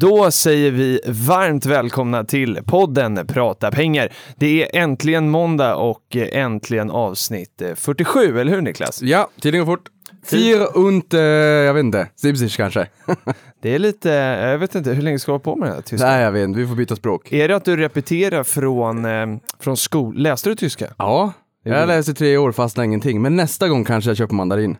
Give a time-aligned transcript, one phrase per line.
[0.00, 4.12] Då säger vi varmt välkomna till podden Prata pengar.
[4.36, 9.02] Det är äntligen måndag och äntligen avsnitt 47, eller hur Niklas?
[9.02, 9.88] Ja, tiden går fort.
[10.30, 12.86] Vier und, eh, jag vet inte, 70 kanske.
[13.62, 15.82] Det är lite, jag vet inte, hur länge ska du hålla på med det här
[15.82, 16.06] tyska?
[16.06, 17.32] Nej, jag vet inte, vi får byta språk.
[17.32, 19.26] Är det att du repeterar från, eh,
[19.58, 20.18] från skol...
[20.18, 20.86] Läste du tyska?
[20.98, 21.32] Ja,
[21.64, 23.22] jag läste tre år, fastnade ingenting.
[23.22, 24.76] Men nästa gång kanske jag köper mandarin.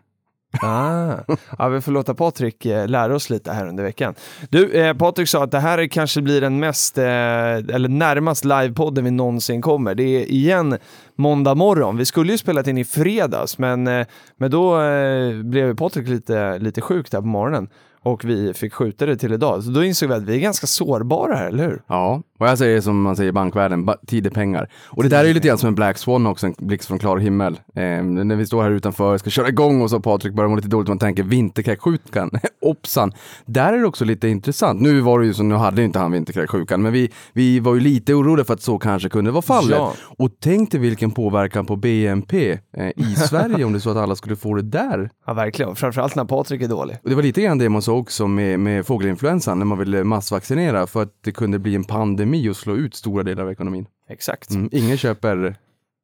[0.61, 1.13] Ah.
[1.57, 4.15] Ja, vi får låta Patrik eh, lära oss lite här under veckan.
[4.49, 9.03] Du, eh, Patrik sa att det här kanske blir den mest, eh, eller närmast livepodden
[9.03, 9.95] vi någonsin kommer.
[9.95, 10.77] Det är igen
[11.15, 11.97] måndag morgon.
[11.97, 16.59] Vi skulle ju spelat in i fredags, men, eh, men då eh, blev Patrik lite,
[16.59, 17.69] lite sjuk där på morgonen
[18.03, 19.63] och vi fick skjuta det till idag.
[19.63, 21.81] Så då insåg vi att vi är ganska sårbara här, eller hur?
[21.87, 24.69] Ja, och jag säger som man säger i bankvärlden, ba- tid är pengar.
[24.87, 26.99] Och det där är ju lite grann som en Black Swan också, en blixt från
[26.99, 27.59] klar himmel.
[27.75, 30.67] Eh, när vi står här utanför, ska köra igång och så Patrik börjar må lite
[30.67, 32.29] dåligt, man tänker vinterkräksjukan,
[32.61, 33.11] hoppsan.
[33.45, 34.81] Där är det också lite intressant.
[34.81, 37.73] Nu var det ju så, nu hade ju inte han vinterkräksjukan, men vi, vi var
[37.73, 39.77] ju lite oroliga för att så kanske kunde vara fallet.
[39.77, 39.93] Ja.
[40.17, 43.97] Och tänk dig vilken påverkan på BNP eh, i Sverige om det är så att
[43.97, 45.09] alla skulle få det där.
[45.27, 45.75] Ja, verkligen.
[45.75, 46.97] Framförallt när Patrik är dålig.
[47.03, 50.03] Och det var lite grann det man såg också med, med fågelinfluensan när man ville
[50.03, 53.85] massvaccinera för att det kunde bli en pandemi och slå ut stora delar av ekonomin.
[54.09, 54.51] Exakt.
[54.51, 55.55] Mm, ingen köper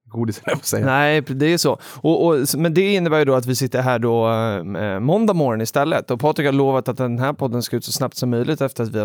[0.10, 0.86] godis, jag säga.
[0.86, 1.80] Nej, det är så.
[1.96, 4.30] Och, och, men det innebär ju då att vi sitter här då
[4.80, 6.12] eh, måndag morgon istället.
[6.12, 8.84] Och Patrik har lovat att den här podden ska ut så snabbt som möjligt efter
[8.84, 9.00] att vi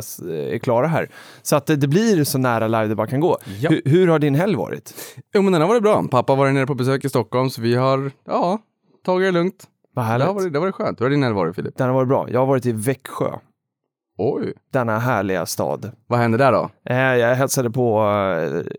[0.54, 1.08] är klara här.
[1.42, 3.38] Så att det, det blir så nära live det bara kan gå.
[3.60, 3.70] Ja.
[3.70, 4.94] Hur, hur har din helg varit?
[5.34, 6.04] Jo, men den har varit bra.
[6.10, 8.58] Pappa var nere på besök i Stockholm, så vi har, ja,
[9.04, 9.68] tagit det lugnt.
[9.94, 10.26] Vad Det härligt.
[10.26, 11.00] har varit, det har varit skönt.
[11.00, 11.76] Hur har din helg varit, Filip?
[11.76, 12.26] Den har varit bra.
[12.30, 13.30] Jag har varit i Växjö,
[14.18, 15.90] Oj, denna härliga stad.
[16.06, 16.70] vad hände där då?
[16.84, 18.02] Eh, jag hälsade på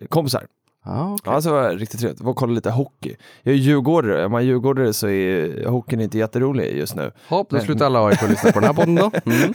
[0.02, 0.44] eh, kompisar.
[0.86, 1.34] Ja, okej.
[1.34, 2.20] Ja, så var det riktigt trevligt.
[2.20, 3.16] Jag var och kollade lite hockey.
[3.44, 4.26] Jag är djurgårdare.
[4.26, 7.12] Om man är djurgårdare så är hockeyn inte jätterolig just nu.
[7.30, 9.12] Hopp, då Men- slutar alla AIK lyssna på den här podden då.
[9.26, 9.54] Mm.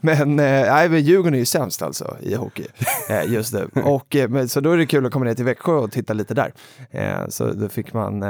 [0.00, 2.66] Men, eh, nej, men Djurgården är ju sämst alltså i hockey
[3.10, 3.68] eh, just nu.
[3.84, 6.12] Och, eh, men, så då är det kul att komma ner till Växjö och titta
[6.12, 6.52] lite där.
[7.30, 8.22] Så då fick man,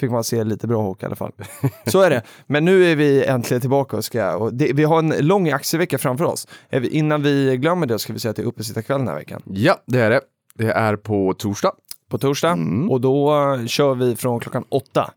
[0.00, 1.32] fick man se lite bra hockey i alla fall.
[1.86, 2.22] Så är det.
[2.46, 5.98] Men nu är vi äntligen tillbaka och ska, och det, vi har en lång aktievecka
[5.98, 6.48] framför oss.
[6.70, 9.42] Vi- Innan vi glömmer det ska vi säga att det är uppesittarkväll den här veckan.
[9.46, 10.20] Ja, det är det.
[10.54, 11.72] Det är på torsdag.
[12.10, 12.50] På torsdag.
[12.50, 12.90] Mm.
[12.90, 15.10] Och då eh, kör vi från klockan åtta.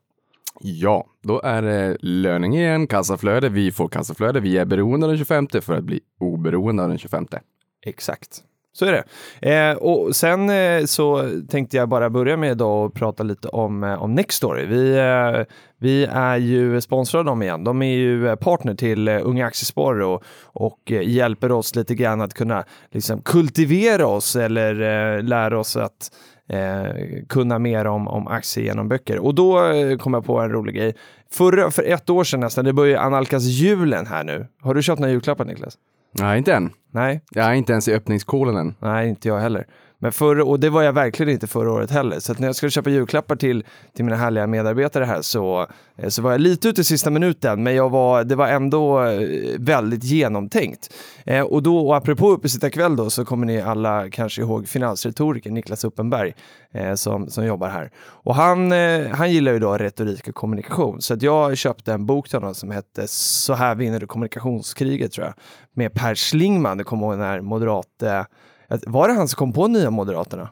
[0.61, 3.49] Ja, då är det löning igen, kassaflöde.
[3.49, 4.39] Vi får kassaflöde.
[4.39, 7.25] Vi är beroende av den 25 för att bli oberoende av den 25.
[7.85, 8.43] Exakt.
[8.79, 9.03] Så är det.
[9.53, 13.83] Eh, och sen eh, så tänkte jag bara börja med idag och prata lite om,
[13.83, 14.65] eh, om Nextory.
[14.65, 15.45] Vi, eh,
[15.79, 17.63] vi är ju sponsrade av dem igen.
[17.63, 21.95] De är ju eh, partner till eh, Unga Aktiesparare och, och eh, hjälper oss lite
[21.95, 26.11] grann att kunna liksom, kultivera oss eller eh, lära oss att
[26.49, 29.19] eh, kunna mer om, om aktier genom böcker.
[29.19, 30.95] Och då eh, kom jag på en rolig grej.
[31.31, 34.47] Förra, för ett år sedan nästan, det börjar ju analkas julen här nu.
[34.61, 35.77] Har du köpt några julklappar Niklas?
[36.11, 36.73] Nej, inte än.
[36.91, 37.21] Nej?
[37.31, 38.75] Jag är inte ens i öppningskolen än.
[38.79, 39.67] Nej, inte jag heller.
[40.01, 42.19] Men förra, och det var jag verkligen inte förra året heller.
[42.19, 43.63] Så att när jag skulle köpa julklappar till,
[43.95, 45.67] till mina härliga medarbetare här så,
[45.97, 49.03] eh, så var jag lite ute i sista minuten, men jag var, det var ändå
[49.03, 49.21] eh,
[49.59, 50.93] väldigt genomtänkt.
[51.25, 55.83] Eh, och då, och apropå uppesittarkväll då, så kommer ni alla kanske ihåg finansretorikern Niklas
[55.83, 56.33] Uppenberg
[56.73, 57.91] eh, som, som jobbar här.
[57.99, 62.05] Och han, eh, han gillar ju då retorik och kommunikation, så att jag köpte en
[62.05, 65.33] bok till honom som hette Så här vinner du kommunikationskriget tror jag,
[65.73, 68.23] med Per Schlingmann, det kommer ihåg när moderat eh,
[68.69, 70.49] var det han som kom på nya Moderaterna?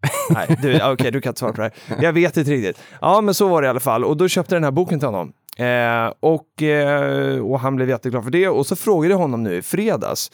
[0.30, 2.02] Nej, du, okej, du kan inte svara på det här.
[2.02, 2.78] Jag vet inte riktigt.
[3.00, 4.04] Ja, men så var det i alla fall.
[4.04, 5.32] Och då köpte jag den här boken till honom.
[5.58, 8.48] Eh, och, eh, och han blev jätteglad för det.
[8.48, 10.30] Och så frågade jag honom nu i fredags.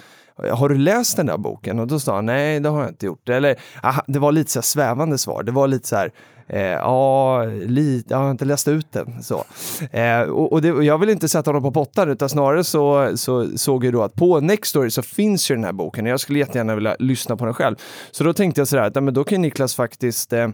[0.52, 1.78] Har du läst den där boken?
[1.78, 3.28] Och då sa han nej, det har jag inte gjort.
[3.28, 5.42] Eller aha, det var lite så svävande svar.
[5.42, 6.12] Det var lite så här,
[6.46, 9.22] eh, ja, lite, jag har inte läst ut den.
[9.22, 9.44] Så.
[9.90, 13.16] Eh, och och, det, och jag vill inte sätta honom på pottan, utan snarare så,
[13.16, 16.04] så såg jag då att på Nextory så finns ju den här boken.
[16.04, 17.76] och Jag skulle jättegärna vilja lyssna på den själv.
[18.10, 20.48] Så då tänkte jag sådär, att ja, men då kan Niklas faktiskt eh,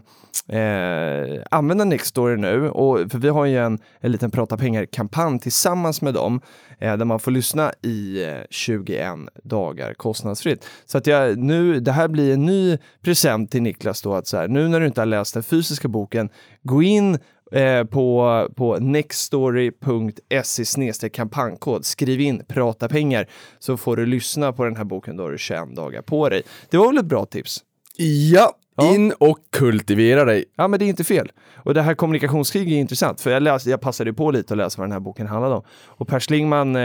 [0.59, 2.69] eh, använda Nextory nu.
[2.69, 6.41] Och, för vi har ju en, en liten Prata pengar-kampanj tillsammans med dem
[6.81, 9.07] Eh, där man får lyssna i eh, 21
[9.43, 10.65] dagar kostnadsfritt.
[10.85, 14.37] Så att jag nu, det här blir en ny present till Niklas då att så
[14.37, 16.29] här, nu när du inte har läst den fysiska boken.
[16.63, 17.19] Gå in
[17.51, 21.85] eh, på, på nextstory.se kampanjkod.
[21.85, 23.27] Skriv in prata pengar
[23.59, 25.17] så får du lyssna på den här boken.
[25.17, 26.41] Då har du 21 dagar på dig.
[26.69, 27.63] Det var väl ett bra tips?
[28.31, 28.95] Ja, Ja.
[28.95, 30.45] in och kultivera dig.
[30.55, 31.31] Ja, men det är inte fel.
[31.63, 34.81] Och det här kommunikationskrig är intressant, för jag, läste, jag passade på lite att läsa
[34.81, 35.63] vad den här boken handlade om.
[35.85, 36.81] Och Per Schlingman eh,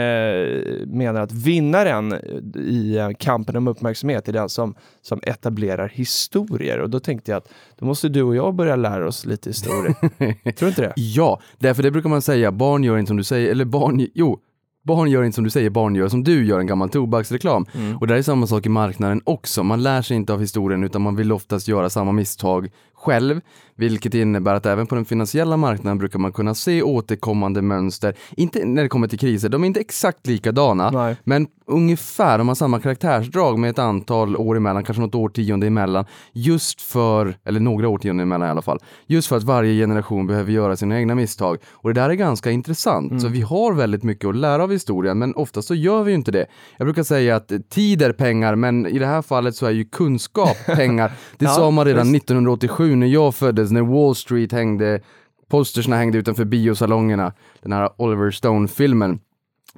[0.87, 2.13] menar att vinnaren
[2.55, 6.79] i eh, kampen om uppmärksamhet är den som, som etablerar historier.
[6.79, 7.49] Och då tänkte jag att
[7.79, 9.93] då måste du och jag börja lära oss lite historier.
[10.51, 10.93] Tror du inte det?
[10.95, 14.39] Ja, därför det brukar man säga, barn gör inte som du säger, eller barn, jo,
[14.87, 17.65] barn gör inte som du säger, barn gör som du gör, en gammal tobaksreklam.
[17.99, 19.63] Och det är samma sak i marknaden också.
[19.63, 23.41] Man lär sig inte av historien utan man vill oftast göra samma misstag själv,
[23.75, 28.15] vilket innebär att även på den finansiella marknaden brukar man kunna se återkommande mönster.
[28.37, 31.15] Inte när det kommer till kriser, de är inte exakt likadana, Nej.
[31.23, 36.05] men ungefär, de har samma karaktärsdrag med ett antal år emellan, kanske något årtionde emellan,
[36.33, 40.51] just för, eller några årtionden emellan i alla fall, just för att varje generation behöver
[40.51, 41.57] göra sina egna misstag.
[41.71, 45.19] Och det där är ganska intressant, så vi har väldigt mycket att lära av historien,
[45.19, 46.45] men oftast så gör vi ju inte det.
[46.77, 49.85] Jag brukar säga att tid är pengar, men i det här fallet så är ju
[49.85, 51.11] kunskap pengar.
[51.37, 52.23] Det Ja, sa man redan visst.
[52.23, 55.01] 1987 när jag föddes, när Wall Street hängde,
[55.49, 59.19] postersna hängde utanför biosalongerna, den här Oliver Stone-filmen.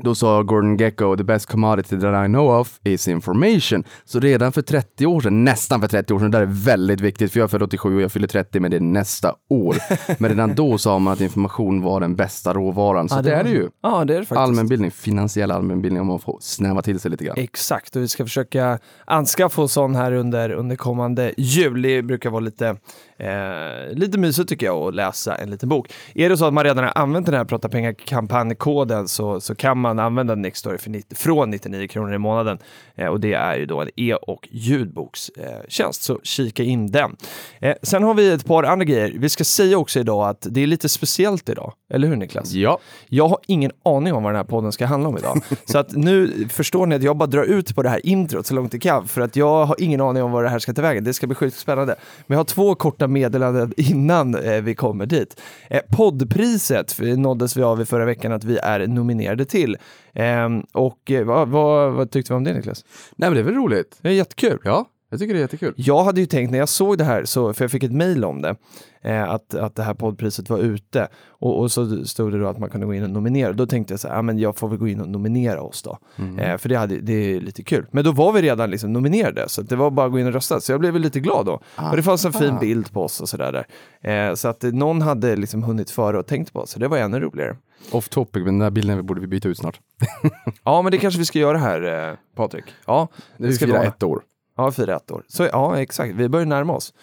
[0.04, 3.84] Då sa Gordon Gecko, the best commodity that I know of is information.
[4.06, 7.02] Så redan för 30 år sedan, nästan för 30 år sedan, det där är väldigt
[7.02, 9.76] viktigt, för jag är född 87 och jag fyller 30, men det är nästa år.
[10.22, 13.38] Men redan då sa man att information var den bästa råvaran, så Ja, det, är
[13.38, 13.70] var- det ju.
[13.84, 14.38] Ja, det är det faktiskt.
[14.40, 17.36] Allmänbildning, finansiell allmänbildning om man får snäva till sig lite grann.
[17.38, 21.82] Exakt, och vi ska försöka anskaffa oss sån här under, under kommande jul.
[21.82, 22.76] Det brukar vara lite,
[23.20, 25.94] eh, lite mysigt tycker jag att läsa en liten bok.
[26.16, 29.78] Är det så att man redan har använt den här Prata pengar-kampanjkoden så, så kan
[29.78, 32.58] man använda Nextory för 90, från 99 kronor i månaden.
[32.96, 37.16] Eh, och det är ju då en e och ljudbokstjänst, så kika in den.
[37.60, 39.14] Eh, sen har vi ett par andra grejer.
[39.16, 42.52] Vi ska säga också idag att det är lite speciellt idag, eller hur Niklas?
[42.52, 45.42] Ja, Jag har ingen aning om vad den här podden ska handla om idag.
[45.66, 48.54] så att nu förstår ni att jag bara drar ut på det här introt så
[48.54, 49.08] långt det kan.
[49.08, 51.04] För att jag har ingen aning om vad det här ska ta vägen.
[51.04, 51.96] Det ska bli sjukt spännande.
[52.28, 55.42] Men jag har två korta meddelanden innan eh, vi kommer dit.
[55.70, 59.78] Eh, poddpriset nåddes vi av i förra veckan att vi är nominerade till.
[60.14, 62.86] Ehm, och eh, vad, vad, vad tyckte vi om det Niklas?
[63.16, 63.98] nej men det är väl roligt.
[64.02, 64.60] Det är jättekul.
[64.64, 65.74] Ja, jag tycker det är jättekul.
[65.78, 68.26] Jag hade ju tänkt när jag såg det här, så, för jag fick ett mejl
[68.26, 68.56] om det,
[69.02, 72.58] eh, att, att det här poddpriset var ute och, och så stod det då att
[72.60, 73.54] man kunde gå in och nominera.
[73.54, 75.82] Då tänkte jag så här, ja, men jag får väl gå in och nominera oss
[75.84, 75.98] då.
[76.40, 77.86] Eh, för det, hade, det är lite kul.
[77.92, 80.34] Men då var vi redan liksom nominerade, så det var bara att gå in och
[80.34, 80.62] rösta.
[80.62, 81.60] Så jag blev väl lite glad då.
[81.92, 83.66] Och det fanns en fin bild på oss och sådär.
[84.02, 84.30] Där.
[84.30, 86.98] Eh, så att någon hade liksom hunnit före och tänkt på oss, så det var
[86.98, 87.56] ännu roligare.
[87.92, 89.80] Off topic, men den här bilden borde vi byta ut snart.
[90.64, 92.64] Ja, men det kanske vi ska göra här, eh, Patrik.
[92.88, 93.08] Ja,
[93.38, 94.22] Det ska ska vara- ett år.
[94.60, 95.24] Ja, fyra ett år.
[95.28, 96.14] Så ja, exakt.
[96.16, 96.94] Vi börjar närma oss.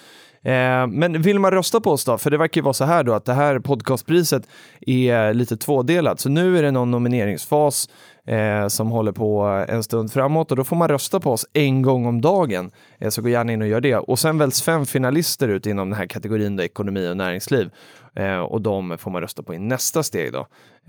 [0.46, 2.18] Eh, men vill man rösta på oss då?
[2.18, 4.48] För det verkar ju vara så här då att det här podcastpriset
[4.80, 6.20] är lite tvådelat.
[6.20, 7.88] Så nu är det någon nomineringsfas
[8.26, 11.82] eh, som håller på en stund framåt och då får man rösta på oss en
[11.82, 12.70] gång om dagen.
[12.98, 13.96] Eh, så gå gärna in och gör det.
[13.96, 17.70] Och sen väljs fem finalister ut inom den här kategorin då, ekonomi och näringsliv.
[18.16, 20.46] Eh, och de får man rösta på i nästa steg då.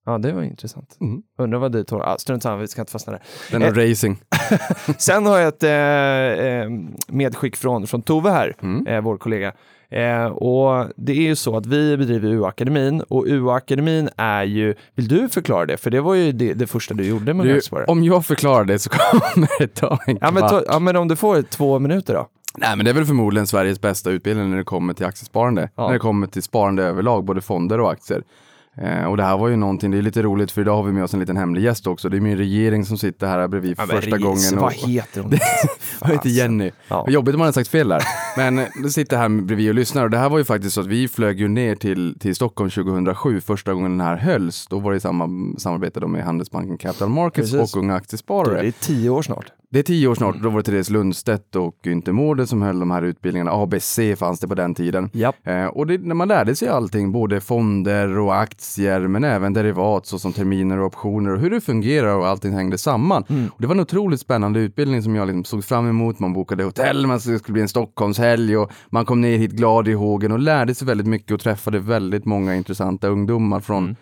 [0.06, 0.98] Ja, det var intressant.
[1.02, 1.24] Mm.
[1.38, 2.04] Undrar vad Daytona...
[2.04, 3.22] Ah, strunt samma, vi ska inte fastna där.
[3.52, 4.18] Den är racing.
[4.98, 6.70] Sen har jag ett eh, eh,
[7.08, 8.88] medskick från, från Tove här, Mm.
[8.88, 9.54] eh, vår kollega.
[9.92, 15.08] Eh, och det är ju så att vi bedriver UA-akademin och UA-akademin är ju, vill
[15.08, 15.78] du förklara det?
[15.78, 18.80] För det var ju det, det första du gjorde med Du, om jag förklarar det
[18.80, 18.90] så
[19.22, 20.50] kommer det ta en Ja men, kvart.
[20.50, 22.28] ta, ja men om du får två minuter då?
[22.58, 25.70] Nej, men det är väl förmodligen Sveriges bästa utbildning när det kommer till aktiesparande.
[25.76, 25.86] Ja.
[25.86, 28.24] När det kommer till sparande överlag, både fonder och aktier.
[28.82, 30.92] Eh, och det här var ju någonting, det är lite roligt för idag har vi
[30.92, 32.10] med oss en liten hemlig gäst också.
[32.10, 34.56] Det är min regering som sitter här bredvid för första gången.
[34.56, 35.32] Vad Och, heter hon?
[36.02, 36.72] jag heter Jenny.
[36.88, 37.02] Ja.
[37.02, 38.04] Vad jobbigt om man hade sagt fel där.
[38.38, 40.82] Men eh, du sitter här bredvid och lyssnar och det här var ju faktiskt så
[40.82, 44.68] att vi flög ju ner till, till Stockholm 2007, första gången den här hölls.
[44.70, 47.76] Då var det samma samarbete med Handelsbanken Capital Markets Precis.
[47.76, 48.62] och Unga Aktiesparare.
[48.62, 49.46] Det är tio år snart.
[49.72, 52.80] Det är tio år snart, då var det Therese Lundstedt och Günther Mårder som höll
[52.80, 53.52] de här utbildningarna.
[53.52, 55.10] ABC fanns det på den tiden.
[55.14, 55.36] Japp.
[55.44, 60.06] Eh, och det, när man lärde sig allting, både fonder och aktier, men även derivat
[60.06, 63.24] såsom terminer och optioner och hur det fungerar och allting hängde samman.
[63.24, 66.20] Och det var en otroligt spännande utbildning som jag liksom såg fram emot.
[66.20, 69.94] Man bokade hotell, man skulle bli en Stockholmshelg och man kom ner hit glad i
[69.94, 73.96] hågen och lärde sig väldigt mycket och träffade väldigt många intressanta ungdomar från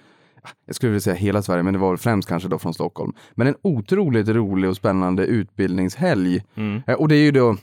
[0.66, 3.14] jag skulle vilja säga hela Sverige, men det var väl främst kanske då från Stockholm.
[3.36, 6.44] Men en otroligt rolig och spännande utbildningshelg.
[6.88, 7.56] Eh, och det är ju då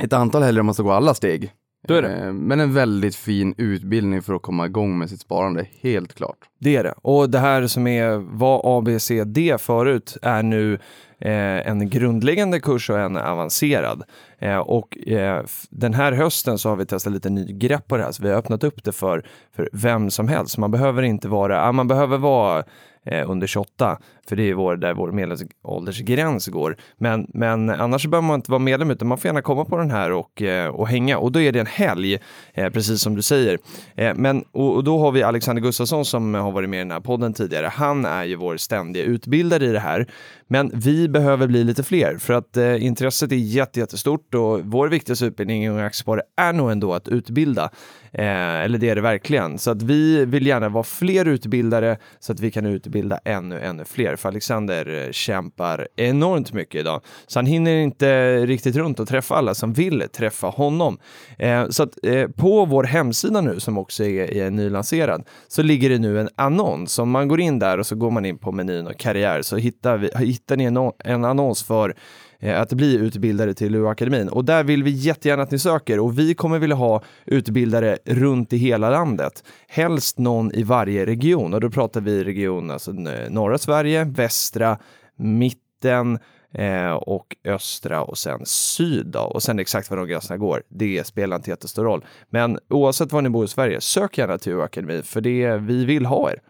[0.00, 1.52] ett antal helger om man ska gå alla steg.
[1.88, 2.14] Så är det.
[2.26, 6.38] Eh, Men en väldigt fin utbildning för att komma igång med sitt sparande, helt klart.
[6.60, 6.94] Det är det.
[7.02, 10.78] Och det här som är, var ABCD förut är nu
[11.20, 14.02] Eh, en grundläggande kurs och en avancerad.
[14.38, 18.02] Eh, och eh, den här hösten så har vi testat lite ny grepp på det
[18.02, 19.24] här, så vi har öppnat upp det för,
[19.56, 20.58] för vem som helst.
[20.58, 22.64] Man behöver inte vara, ja, man behöver vara
[23.04, 23.98] eh, under 28,
[24.28, 26.76] för det är vår, där vår medelåldersgräns går.
[26.98, 29.90] Men, men annars behöver man inte vara medlem, utan man får gärna komma på den
[29.90, 31.18] här och, eh, och hänga.
[31.18, 32.18] Och då är det en helg,
[32.54, 33.58] eh, precis som du säger.
[33.96, 36.90] Eh, men, och, och då har vi Alexander Gustafsson som har varit med i den
[36.90, 37.66] här podden tidigare.
[37.66, 40.06] Han är ju vår ständiga utbildare i det här.
[40.50, 44.88] Men vi behöver bli lite fler för att eh, intresset är jätte, jättestort och vår
[44.88, 47.70] viktigaste utbildning i Unga Aktiesparare är nog ändå att utbilda.
[48.12, 49.58] Eh, eller det är det verkligen.
[49.58, 53.84] Så att vi vill gärna vara fler utbildare så att vi kan utbilda ännu, ännu
[53.84, 54.16] fler.
[54.18, 57.00] Sheriff Alexander eh, kämpar enormt mycket idag.
[57.26, 60.98] Så han hinner inte riktigt runt och träffa alla som vill träffa honom.
[61.38, 65.90] Eh, så att eh, på vår hemsida nu som också är, är nylanserad så ligger
[65.90, 66.98] det nu en annons.
[66.98, 69.56] Om man går in där och så går man in på menyn och karriär så
[69.56, 71.94] hittar, vi, hittar ni en, en annons för
[72.42, 74.28] att bli utbildare till UA-akademin.
[74.28, 78.52] Och där vill vi jättegärna att ni söker och vi kommer vilja ha utbildare runt
[78.52, 79.44] i hela landet.
[79.68, 84.78] Helst någon i varje region och då pratar vi region, alltså n- norra Sverige, västra,
[85.16, 86.18] mitten,
[86.54, 89.20] eh, och östra och sen syd då.
[89.20, 92.04] Och sen exakt var de gränserna går, det spelar inte jättestor roll.
[92.30, 96.06] Men oavsett var ni bor i Sverige, sök gärna till UA-akademin för det vi vill
[96.06, 96.40] ha er.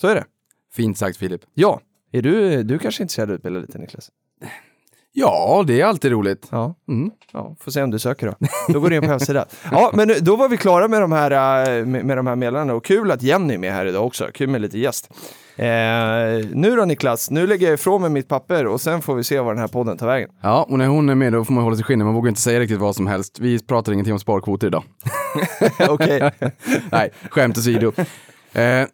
[0.00, 0.24] Så är det.
[0.72, 1.40] Fint sagt Filip.
[1.54, 1.80] Ja,
[2.12, 4.10] är du, du kanske är intresserad av att utbilda lite Niklas?
[5.12, 6.48] Ja, det är alltid roligt.
[6.50, 6.74] Ja.
[6.88, 7.10] Mm.
[7.32, 8.34] Ja, får se om du söker då.
[8.72, 9.44] Då går du in på hemsidan.
[9.70, 11.30] Ja, men då var vi klara med de här,
[11.78, 14.28] äh, med, med de här meddelandena och kul att Jenny är med här idag också.
[14.34, 15.10] Kul med lite gäst.
[15.56, 15.66] Eh,
[16.54, 19.40] nu då Niklas, nu lägger jag ifrån mig mitt papper och sen får vi se
[19.40, 20.30] var den här podden tar vägen.
[20.42, 22.04] Ja, och när hon är med då får man hålla sig skinnet.
[22.06, 23.38] Man vågar inte säga riktigt vad som helst.
[23.40, 24.82] Vi pratar ingenting om sparkvoter idag.
[25.88, 26.30] Okej.
[26.92, 27.92] Nej, skämt åsido.
[28.52, 28.62] Eh,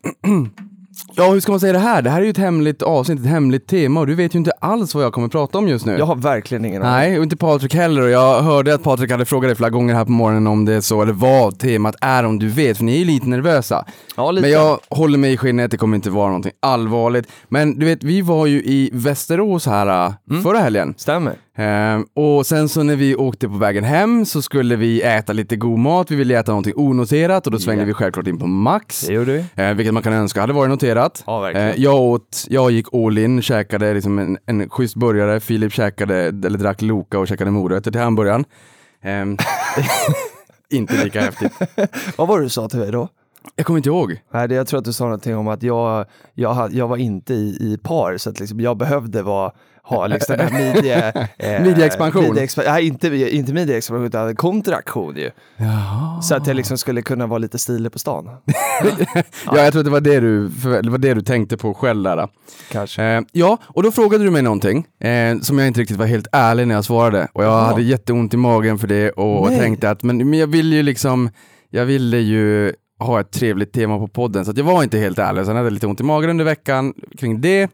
[1.15, 2.03] ja, hur ska man säga det här?
[2.03, 4.53] Det här är ju ett hemligt avsnitt, ett hemligt tema och du vet ju inte
[4.61, 5.97] alls vad jag kommer prata om just nu.
[5.99, 6.95] Jag har verkligen ingen aning.
[6.95, 8.03] Nej, och inte Patrik heller.
[8.03, 10.73] Och jag hörde att Patrik hade frågat dig flera gånger här på morgonen om det
[10.73, 13.85] är så, eller vad temat är om du vet, för ni är ju lite nervösa.
[14.17, 14.43] Ja, lite.
[14.43, 17.29] Men jag håller mig i skinnet, det kommer inte vara någonting allvarligt.
[17.49, 20.95] Men du vet, vi var ju i Västerås här äh, förra helgen.
[20.97, 21.35] Stämmer.
[21.59, 25.57] Ehm, och sen så när vi åkte på vägen hem så skulle vi äta lite
[25.57, 27.87] god mat, vi ville äta någonting onoterat och då svängde Ja.
[27.87, 29.01] vi självklart in på Max.
[29.07, 29.63] Det gjorde vi.
[29.63, 31.23] Eh, vilket man kan önska hade varit noterat.
[31.27, 31.51] Ja.
[31.51, 36.17] Eh, jag åt, jag gick all in, käkade liksom en, en schysst burgare, Filip käkade,
[36.17, 38.45] eller drack Loka och käkade morötter till hamburgaren.
[39.03, 39.37] Ehm,
[40.71, 41.53] inte lika häftigt.
[42.17, 43.09] Vad var det du sa till mig då?
[43.57, 44.21] Jag kommer inte ihåg.
[44.33, 47.35] Nej, det, jag tror att du sa någonting om att jag, jag, jag var inte
[47.35, 49.53] i, i par, så att liksom jag behövde vara,
[49.89, 51.13] ha liksom den här midje...
[51.39, 52.25] Eh, Midjeexpansion.
[52.25, 55.31] midjeexpa- nej, inte, inte midjeexpansion, utan kontraktion ju.
[56.23, 58.29] Så att jag liksom skulle kunna vara lite stilig på stan.
[59.47, 60.49] Ja, jag tror att det var det du,
[60.83, 62.29] det var det du tänkte på själv där.
[62.73, 63.05] Kanske.
[63.05, 66.27] Eh, ja, och då frågade du mig någonting eh, som jag inte riktigt var helt
[66.33, 67.29] ärlig när jag svarade.
[67.33, 67.65] Och jag Jaha.
[67.67, 69.59] hade jätteont i magen för det och Nej.
[69.59, 71.31] tänkte att men, men jag ville ju liksom,
[71.71, 75.47] jag ville ju ha ett trevligt tema på podden så jag var inte helt ärlig.
[75.47, 77.71] Sen hade jag lite ont i magen under veckan kring det.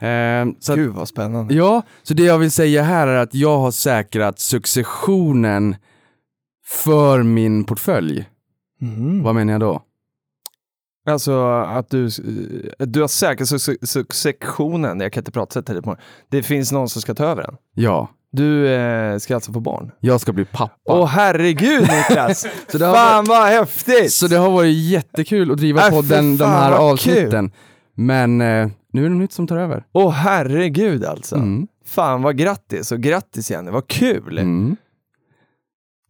[0.00, 1.54] Eh, så Gud vad spännande.
[1.54, 5.76] ja, så det jag vill säga här är att jag har säkrat successionen
[6.66, 8.28] för min portfölj.
[8.80, 9.22] Mhm.
[9.22, 9.82] Vad menar jag då?
[11.10, 12.08] Alltså att du,
[12.78, 15.96] du har säkrat suc- successionen, jag kan inte prata så tidigt på.
[16.30, 17.54] Det finns någon som ska ta över den.
[17.74, 19.90] Ja, Du eh, ska alltså få barn.
[20.00, 20.74] jag ska bli pappa.
[20.84, 22.46] Åh herregud Niklas!
[22.68, 24.12] Så det har Fan vad häftigt!
[24.12, 27.50] Så det har varit jättekul att driva Äh, podden de här avsnitten.
[27.94, 29.84] Men eh, nu är det nytt som tar över.
[29.92, 31.36] Åh herregud alltså.
[31.36, 31.66] Mm.
[31.86, 34.38] Fan vad grattis och grattis Jenny, vad kul!
[34.38, 34.76] Mm.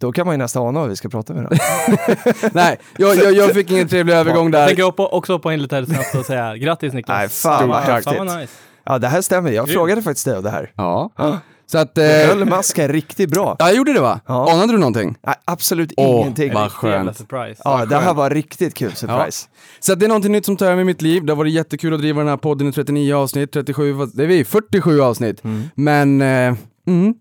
[0.00, 1.52] Då kan man ju nästan ana vad vi ska prata med dem.
[2.52, 4.66] Nej, jag, jag, jag fick ingen trevlig övergång Jag där.
[4.66, 7.18] tänker hoppa, också hoppa in lite här snabbt och säga grattis Niklas.
[7.18, 8.18] Nej, fan vad fan häftigt.
[8.18, 8.52] vad nice.
[8.84, 10.72] Ja det här stämmer, jag frågade faktiskt dig om det här.
[10.76, 11.10] Ja.
[11.16, 11.38] Ja.
[11.70, 11.98] Så att...
[11.98, 13.56] Eh, höll masken riktigt bra.
[13.58, 14.20] ja, jag gjorde det va?
[14.26, 14.52] Ja.
[14.52, 15.16] Anade du någonting?
[15.26, 16.52] Nej, absolut Åh, ingenting.
[16.54, 17.16] vad jävla skönt.
[17.16, 17.62] surprise.
[17.64, 19.48] Ja, det här var riktigt kul surprise.
[19.80, 21.24] Så att det är någonting nytt som tar över i mitt liv.
[21.24, 24.22] Det har varit jättekul att driva den här podden i 39 avsnitt, 37, vad- det
[24.22, 25.42] är vi, 47 avsnitt.
[25.74, 26.54] Men, eh,
[26.88, 27.14] mm,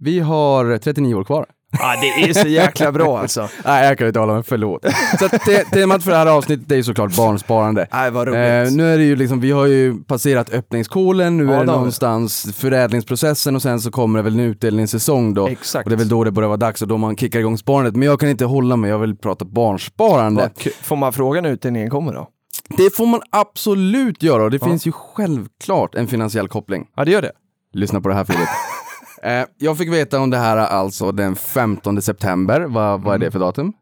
[0.00, 1.46] vi har 39 år kvar.
[1.78, 3.48] Ja, det är så jäkla bra alltså.
[3.64, 4.84] Nej, jag kan inte hålla mig, förlåt.
[5.18, 7.86] Så te- temat för det här avsnittet är ju såklart barnsparande.
[7.92, 8.70] Nej, vad roligt.
[8.70, 11.64] Eh, nu är det ju liksom, vi har ju passerat öppningskolen, nu Ja, är det
[11.64, 15.48] någonstans förädlingsprocessen och sen så kommer det väl en utdelningssäsong då.
[15.48, 15.86] Exakt.
[15.86, 17.96] Och det är väl då det börjar vara dags och då man kickar igång sparandet.
[17.96, 20.50] Men jag kan inte hålla mig, jag vill prata barnsparande.
[20.82, 22.28] Får man fråga när utdelningen kommer då?
[22.76, 26.86] Det får man absolut göra och det finns ju självklart en finansiell koppling.
[26.96, 27.32] Ja, det gör det.
[27.72, 28.40] Lyssna på det här Filip.
[29.22, 32.60] Eh, jag fick veta om det här alltså den 15 september.
[32.60, 33.72] Vad, vad är det för datum?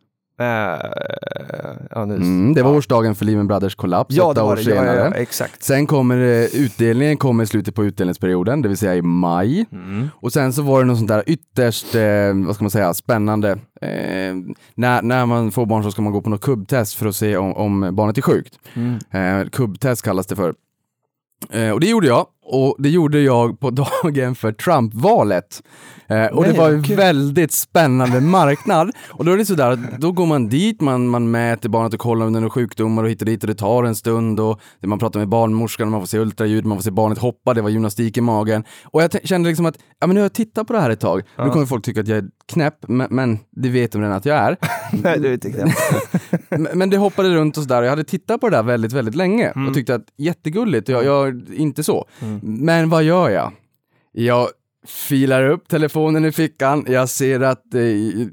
[0.41, 0.47] Eh,
[1.91, 2.15] ja, nu.
[2.15, 4.63] Mm, det var årsdagen för Lehman Brothers kollaps, ja, åtta år det.
[4.63, 4.97] Ja, senare.
[4.97, 5.63] ja, ja, exakt.
[5.63, 9.67] Sen kommer eh, utdelningen kommer i slutet på utdelningsperioden, det vill säga i maj.
[9.73, 10.09] Mm.
[10.15, 13.51] Och sen så var det något sånt där ytterst, eh, vad ska man säga, spännande.
[13.81, 14.35] Eh,
[14.75, 17.37] när, när man får barn så ska man gå på något kubbtest för att se
[17.37, 18.59] om, om barnet är sjukt.
[18.75, 18.99] Mm.
[19.11, 20.55] Eh, kubbtest kallas det för.
[21.51, 22.27] Eh, och det gjorde jag.
[22.49, 23.71] Och det gjorde jag på
[24.03, 25.63] dagen för Trump-valet.
[26.09, 26.97] Eh, och Nej, det var en kul.
[26.97, 28.91] väldigt spännande marknad.
[29.09, 32.01] Och då är det sådär, att då går man dit, man, man mäter barnet och
[32.01, 34.99] kollar om det är sjukdomar och hittar dit och det tar en stund och man
[34.99, 38.17] pratar med barnmorskan, man får se ultraljud, man får se barnet hoppa, det var gymnastik
[38.17, 38.65] i magen.
[38.85, 41.01] Och jag kände liksom att, ja men nu har jag tittat på det här ett
[41.01, 44.17] tag, nu kommer folk tycka att jag är knäpp, men, men det vet de redan
[44.17, 44.57] att jag är.
[45.03, 45.73] Nej, du tyckte jag.
[46.61, 48.93] Men- Men det hoppade runt och sådär och jag hade tittat på det där väldigt,
[48.93, 52.07] väldigt länge och tyckte att jättegulligt, jag, jag inte så.
[52.43, 53.53] Men vad gör jag?
[54.13, 54.49] Jag
[54.87, 57.81] filar upp telefonen i fickan, jag ser att eh,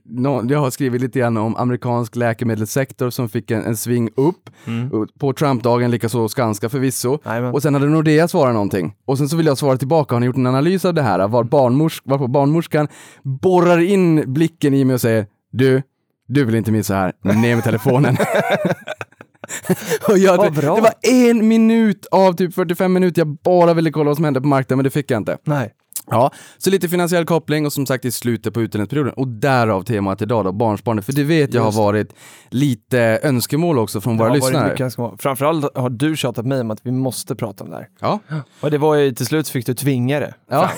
[0.05, 4.49] nå- jag har skrivit lite grann om amerikansk läkemedelssektor som fick en, en sving upp.
[4.91, 7.17] Och På Trump-dagen likaså Skanska förvisso.
[7.25, 7.53] Jajamän.
[7.53, 8.93] Och sen hade Nordea svarat någonting.
[9.05, 11.27] Och sen så vill jag svara tillbaka, har ni gjort en analys av det här?
[11.27, 12.87] Var barnmors varpå barnmorskan
[13.23, 15.81] borrar in blicken i mig och säger Du,
[16.27, 18.17] du vill inte missa här, ner med telefonen.
[20.09, 20.93] och jag, det var
[21.29, 24.77] en minut av typ 45 minuter jag bara ville kolla vad som hände på marknaden,
[24.77, 25.37] men det fick jag inte.
[25.43, 25.71] Nej.
[26.11, 29.13] Ja, så lite finansiell koppling och som sagt i slutet på utdelningsperioden.
[29.13, 31.01] Och därav temat idag då, barnsparande.
[31.03, 31.81] För det vet jag har Just det.
[31.83, 32.13] varit
[32.49, 35.17] lite önskemål också från våra har lyssnare.
[35.19, 37.87] Framförallt har du tjatat mig om att vi måste prata om det här.
[37.99, 38.19] Ja,
[38.59, 40.33] Och det var ju till slut fick du tvinga det.
[40.49, 40.71] ja.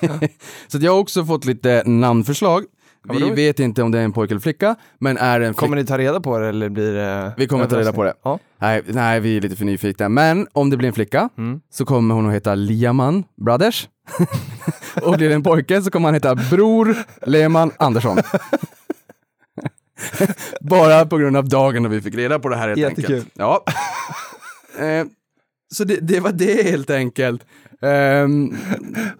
[0.68, 2.64] så jag har också fått lite namnförslag.
[3.08, 5.60] Vi vet inte om det är en pojke eller flicka, men är det en flicka
[5.66, 7.34] Kommer ni ta reda på det eller blir det...
[7.36, 8.14] Vi kommer ta reda på det.
[8.24, 8.38] Ja.
[8.58, 10.08] Nej, nej, vi är lite för nyfikna.
[10.08, 11.60] Men om det blir en flicka Mm.
[11.72, 13.88] så kommer hon att heta Liaman Brothers.
[15.02, 18.18] och blir det en pojke så kommer han heta Bror Lehman Andersson.
[20.60, 23.14] Bara på grund av dagen när vi fick reda på det här helt Jättekul.
[23.14, 23.32] enkelt.
[23.34, 23.64] Ja.
[24.78, 25.04] Eh,
[25.72, 27.42] så det, det var det helt enkelt.
[27.82, 28.56] Ehm,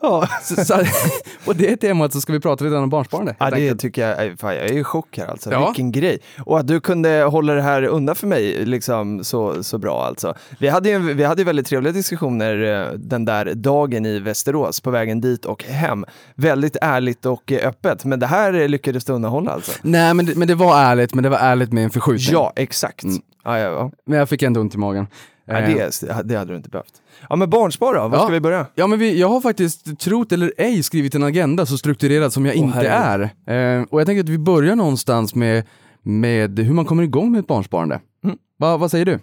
[0.03, 0.29] Ja.
[0.43, 0.75] så, så,
[1.45, 3.35] på det temat så ska vi prata lite om barnsparande.
[3.39, 3.81] Ja, det enkelt.
[3.81, 5.51] tycker jag, är- fan, jag är i chock här alltså.
[5.53, 5.67] Ja.
[5.67, 6.19] Vilken grej.
[6.45, 10.35] Och att du kunde hålla det här undan för mig liksom så, så bra alltså.
[10.59, 14.91] Vi hade ju vi hade väldigt trevliga diskussioner eh, den där dagen i Västerås på
[14.91, 16.05] vägen dit och hem.
[16.35, 19.73] Väldigt ärligt och eh, öppet, men det här eh, lyckades du undanhålla alltså.
[19.83, 22.33] Nej, men det, men det var ärligt, men det var ärligt med en förskjutning.
[22.33, 23.05] Ja, exakt.
[23.05, 23.17] Mm.
[23.45, 23.91] Ja, ja, ja.
[24.07, 25.07] Men jag fick ändå ont i magen.
[25.47, 26.93] Eh, det, det hade du inte behövt.
[27.29, 28.09] Ja, men barnspar då?
[28.09, 28.23] Var Ja.
[28.25, 28.67] ska vi börja?
[28.75, 32.47] Ja, men vi, jag har faktiskt, trot eller ej, skrivit en agenda så strukturerad som
[32.47, 33.21] jag Åh, inte är.
[33.47, 35.65] Eh, och jag tänker att vi börjar någonstans med,
[36.03, 38.01] med hur man kommer igång med ett barnsparande.
[38.25, 38.37] Mm.
[38.59, 39.19] Va, vad säger du?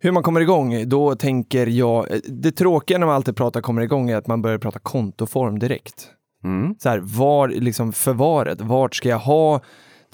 [0.00, 3.82] Hur man kommer igång, då tänker jag, eh, det tråkiga när man alltid pratar kommer
[3.82, 6.08] igång är att man börjar prata kontoform direkt.
[6.44, 6.74] Mm.
[6.78, 9.60] så här, var, liksom förvaret, vart ska jag ha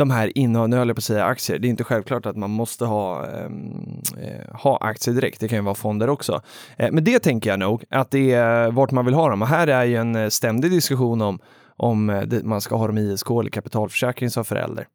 [0.03, 2.37] de här innehav, nu höll jag på att säga aktier, det är inte självklart att
[2.37, 6.41] man måste ha, ehm, eh, ha aktier direkt, det kan ju vara fonder också.
[6.77, 9.43] Eh, men det tänker jag nog, att det är vart man vill ha dem.
[9.43, 11.39] Och här är ju en eh, ständig diskussion om,
[11.77, 14.87] om eh, det, man ska ha dem i ISK eller kapitalförsäkring som förälder.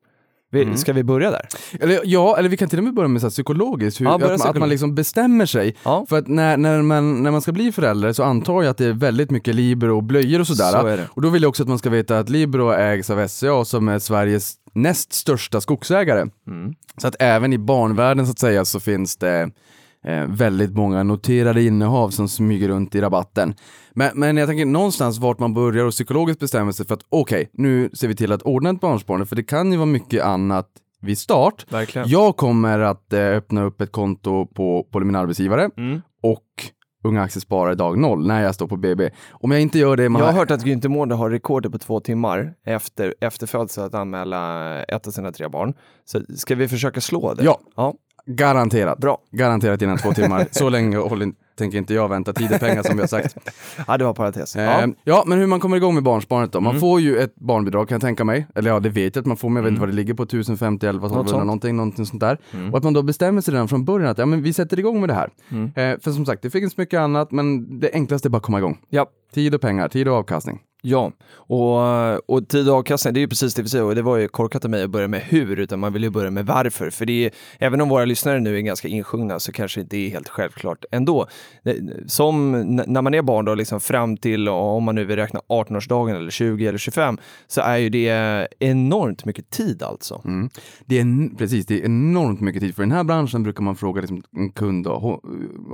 [0.51, 0.77] Vi, Mm.
[0.77, 1.47] Ska vi börja där?
[1.79, 4.15] Eller, ja, eller vi kan till och med börja med så här, psykologiskt, hur, Ja,
[4.15, 5.75] att, man, att man liksom bestämmer sig.
[5.83, 8.77] Ja, För att när, när, man, när man ska bli förälder så antar jag att
[8.77, 10.97] det är väldigt mycket Libero och blöjor och sådär.
[10.97, 11.03] så.
[11.13, 13.87] Och då vill jag också att man ska veta att Libero ägs av SCA som
[13.89, 16.25] är Sveriges näst största skogsägare.
[16.47, 16.73] Mm.
[17.01, 19.49] Så att även i barnvärlden så att säga så finns det
[20.27, 23.53] väldigt många noterade innehav som smyger runt i rabatten.
[23.93, 27.49] Men, men jag tänker någonstans vart man börjar och psykologiskt bestämmer sig för att okej,
[27.53, 30.67] nu ser vi till att ordna ett barnsparande för det kan ju vara mycket annat
[31.01, 31.65] vid start.
[31.69, 32.09] Verkligen.
[32.09, 36.01] Jag kommer att eh, öppna upp ett konto på, på min arbetsgivare Mm.
[36.23, 36.43] och
[37.03, 39.09] Unga Aktiesparare dag noll när jag står på BB.
[39.31, 41.77] Om jag inte gör det, man Jag har hört att Günther Mårder har rekordet på
[41.77, 45.73] två timmar efter, efter födseln att anmäla ett av sina tre barn.
[46.05, 47.43] Så ska vi försöka slå det?
[47.43, 47.59] Ja.
[47.75, 47.93] ja.
[48.27, 48.97] Garanterat.
[48.97, 49.17] Bra.
[49.31, 50.47] Garanterat innan två timmar.
[50.51, 52.33] Så länge håller, tänker inte jag vänta.
[52.33, 53.37] Tid är pengar som vi har sagt.
[53.87, 54.55] Ja, det var parentes.
[54.55, 54.61] Ja.
[54.61, 54.87] Ja.
[55.03, 56.59] ja, men hur man kommer igång med barnsparandet då?
[56.61, 56.79] Man Mm.
[56.81, 58.47] får ju ett barnbidrag kan jag tänka mig.
[58.55, 59.79] Eller ja, det vet jag att man får, men jag vet inte Mm.
[59.79, 60.23] vad det ligger på.
[60.23, 61.45] 1050, 11, 1200 sånt.
[61.45, 62.37] någonting, någonting sånt där.
[62.53, 62.71] Mm.
[62.71, 64.99] Och att man då bestämmer sig redan från början att ja, men vi sätter igång
[64.99, 65.29] med det här.
[65.51, 65.65] Mm.
[65.65, 68.57] Eh, för som sagt, det finns mycket annat, men det enklaste är bara att komma
[68.57, 68.77] igång.
[68.89, 69.05] Ja.
[69.33, 70.59] Tid och pengar, tid och avkastning.
[70.89, 74.01] Ja, och, och tid och avkastning, det är ju precis det vi säger och det
[74.01, 76.45] var ju korkat av mig att börja med hur, utan man vill ju börja med
[76.45, 76.89] varför.
[76.89, 80.09] För det är, även om våra lyssnare nu är ganska insjungna så kanske det är
[80.09, 81.27] helt självklart ändå.
[82.07, 82.51] Som
[82.87, 86.31] när man är barn då, liksom fram till, om man nu vill räkna 18-årsdagen eller
[86.31, 90.21] 20 eller 25, så är ju det enormt mycket tid alltså.
[90.25, 90.49] Mm.
[90.85, 92.75] Det är precis, det är enormt mycket tid.
[92.75, 95.19] För i den här branschen brukar man fråga liksom, en kund, då, "Har-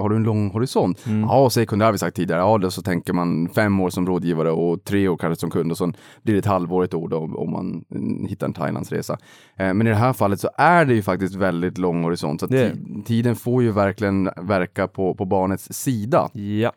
[0.01, 1.05] har du en lång horisont?
[1.05, 1.21] Mm.
[1.21, 2.39] Ja, säger kunden, det har vi sagt tidigare.
[2.41, 5.71] Ja, då så tänker man fem år som rådgivare och tre år kanske som kund
[5.71, 9.17] och så blir det ett halvår, ett år då, om man mm, hittar en Thailandsresa.
[9.55, 12.47] Eh, men i det här fallet så är det ju faktiskt väldigt lång horisont så
[12.47, 16.29] ti- tiden får ju verkligen verka på, på barnets sida.
[16.33, 16.71] Ja.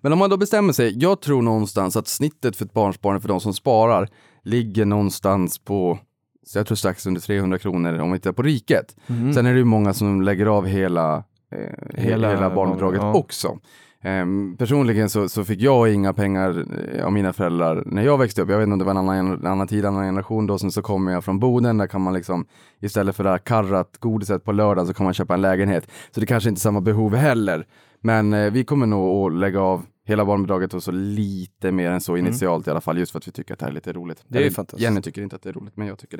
[0.00, 3.28] Men om man då bestämmer sig, jag tror någonstans att snittet för ett barnsparande för
[3.28, 4.08] de som sparar
[4.42, 5.98] ligger någonstans på,
[6.46, 8.96] så jag tror strax under 300 kronor om vi tittar på riket.
[9.06, 11.16] Sen är det ju många som lägger av hela,
[11.52, 11.58] eh,
[11.94, 13.18] hela, Hela barnbidraget barn- ja.
[13.18, 13.58] också.
[14.02, 18.42] Ehm, personligen så, så fick jag inga pengar eh, av mina föräldrar när jag växte
[18.42, 18.50] upp.
[18.50, 20.58] Jag vet inte om det var en annan, en annan tid, en annan generation då.
[20.58, 22.46] Sen så kommer jag från Boden, där kan man liksom
[22.80, 25.88] istället för det här karrat godiset på lördag så kan man köpa en lägenhet.
[26.10, 27.66] Så det kanske inte är samma behov heller.
[28.00, 32.00] Men eh, vi kommer nog att lägga av hela barnbidraget och så lite mer än
[32.00, 33.92] så initialt i alla fall, just för att vi tycker att det här är lite
[33.92, 34.24] roligt.
[34.28, 34.82] Det är Eller, fantastiskt.
[34.82, 36.16] Jenny tycker inte att det är roligt, men jag tycker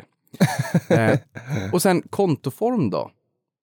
[0.88, 0.94] det.
[1.12, 1.18] eh,
[1.72, 3.10] och sen kontoform då?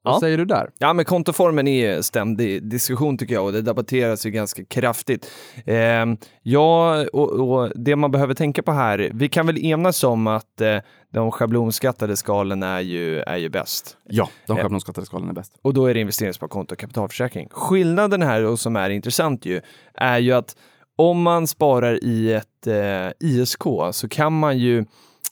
[0.03, 0.19] Vad Ja.
[0.19, 0.69] säger du där?
[0.77, 5.31] Ja, men kontoformen är ständig diskussion tycker jag och det debatteras ju ganska kraftigt.
[5.65, 6.05] Eh,
[6.41, 10.61] ja, och, och det man behöver tänka på här, vi kan väl enas om att
[10.61, 10.77] eh,
[11.13, 13.97] de schablonskattade skalen är ju, är ju bäst.
[14.09, 14.61] Ja, de Eh.
[14.63, 15.53] schablonskattade skalen är bäst.
[15.61, 17.47] Och då är det investeringssparkonto och kapitalförsäkring.
[17.51, 19.61] Skillnaden här och som är intressant ju
[19.93, 20.55] är ju att
[20.95, 23.61] om man sparar i ett eh, ISK
[23.91, 24.85] så kan man ju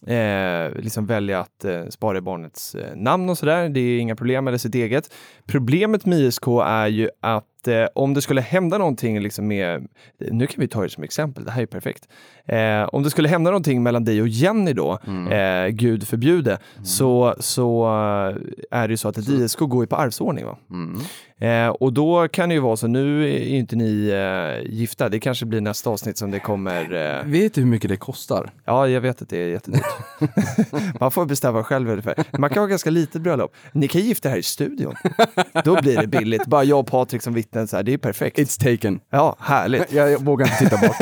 [0.07, 3.69] eh, liksom välja att eh, spara i barnets eh, namn och sådär.
[3.69, 5.13] Det är inga problem eller sitt eget.
[5.45, 9.87] Problemet med ISK är ju att eh, om det skulle hända någonting liksom med,
[10.17, 12.07] nu kan vi ta det som exempel, det här är perfekt.
[12.45, 14.99] Eh, om det skulle hända någonting mellan dig och Jenny då,
[15.31, 18.35] eh, gud förbjude, så, så eh,
[18.79, 20.45] är det ju så att ett ISK går ju på arvsordning.
[20.45, 20.57] Va?
[20.69, 20.99] Mm.
[21.41, 25.09] Eh, och då kan det ju vara så, nu är ju inte ni eh, gifta,
[25.09, 26.81] det kanske blir nästa avsnitt som det kommer.
[26.93, 28.51] Eh, Vet du hur mycket det kostar?
[28.65, 29.85] ja, jag vet att det är jättedyrt.
[30.99, 32.15] Man får bestämma själv ungefär.
[32.37, 33.55] Man kan ha ganska litet bröllop.
[33.71, 34.95] Ni kan gifta er här i studion.
[35.63, 36.45] Då blir det billigt.
[36.45, 38.37] Bara jag och Patrik som vittnen, så här, det är perfekt.
[38.37, 38.99] It's taken.
[39.09, 39.91] Ja, härligt.
[39.91, 40.95] Jag, jag vågar inte titta bort.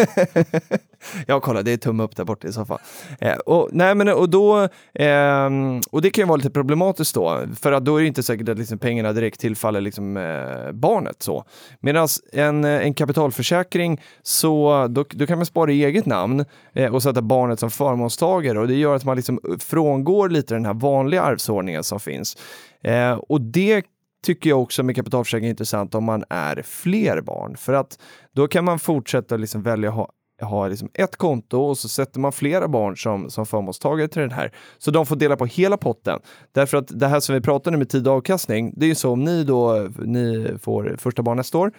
[1.28, 2.80] Ja, kolla, det är tumme upp där borta i så fall.
[3.20, 7.40] Eh, och, nej, men, och, då, ehm, och det kan ju vara lite problematiskt då,
[7.62, 11.24] för att då är det inte säkert att liksom pengarna direkt tillfaller liksom, eh, barnet.
[11.24, 11.44] så.
[11.80, 16.94] Medan en, eh, en kapitalförsäkring, så då, då kan man spara i eget namn eh,
[16.94, 20.74] och sätta barnet som förmånstagare och det gör att man liksom frångår lite den här
[20.74, 22.38] vanliga arvsordningen som finns.
[22.84, 23.86] Eh, och det
[24.24, 27.58] tycker jag också med kapitalförsäkring är intressant om man är fler barn.
[27.58, 28.00] För att
[28.36, 30.10] då kan man fortsätta liksom välja att ha
[30.42, 34.32] ha liksom ett konto och så sätter man flera barn som, som förmånstagare till den
[34.32, 34.52] här.
[34.78, 36.20] Så de får dela på hela potten.
[36.52, 39.12] Därför att det här som vi pratade med tid och avkastning, det är ju så
[39.12, 41.72] om ni då ni får första barn nästa år,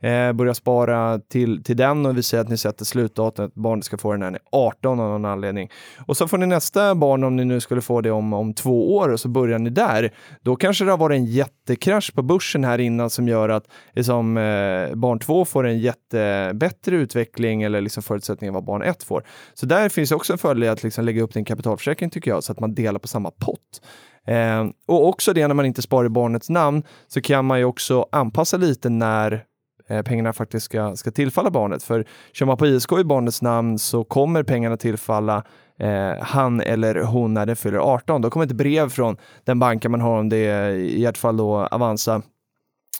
[0.00, 3.84] eh, börja spara till, till den och vi säger att ni sätter slutdatum att barnet
[3.84, 5.70] ska få den när ni är 18 av någon anledning.
[6.06, 8.96] Och så får ni nästa barn om ni nu skulle få det om, om två
[8.96, 10.12] år och så börjar ni där.
[10.40, 14.36] Då kanske det har varit en jättekrasch på börsen här innan som gör att liksom,
[14.36, 19.24] eh, barn två får en jättebättre utveckling eller liksom förutsättningar vad barn ett får.
[19.54, 22.44] Så där finns också en fördel i att liksom lägga upp din kapitalförsäkring tycker jag,
[22.44, 23.80] så att man delar på samma pott.
[24.26, 27.64] Eh, och också det när man inte sparar i barnets namn så kan man ju
[27.64, 29.44] också anpassa lite när
[29.88, 31.82] eh, pengarna faktiskt ska, ska tillfalla barnet.
[31.82, 35.44] För kör man på ISK i barnets namn så kommer pengarna tillfalla
[35.78, 38.22] eh, han eller hon när den fyller 18.
[38.22, 41.36] Då kommer ett brev från den banken man har om det är i ert fall
[41.36, 42.22] då Avanza.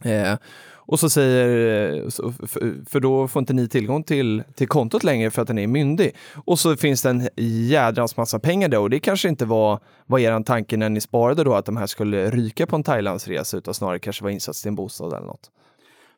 [0.04, 0.34] Eh,
[0.88, 2.10] och så säger, eh,
[2.86, 6.14] för, då får inte ni tillgång till, till kontot längre för att den är myndig.
[6.34, 7.28] Och så finns det en
[7.68, 11.44] jädrans massa pengar där och det kanske inte var, var er tanke när ni sparade
[11.44, 14.68] då att de här skulle ryka på en Thailandsresa utan snarare kanske var insats till
[14.68, 15.50] en bostad eller något.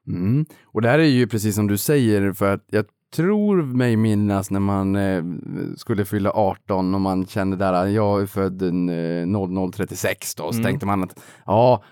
[0.09, 0.47] Mm.
[0.65, 4.51] Och det här är ju precis som du säger, för att jag tror mig minnas
[4.51, 5.25] när man eh,
[5.77, 10.65] skulle fylla 18 och man kände där, jag är född eh, 0036 då, så Mm.
[10.65, 11.83] tänkte man att ja,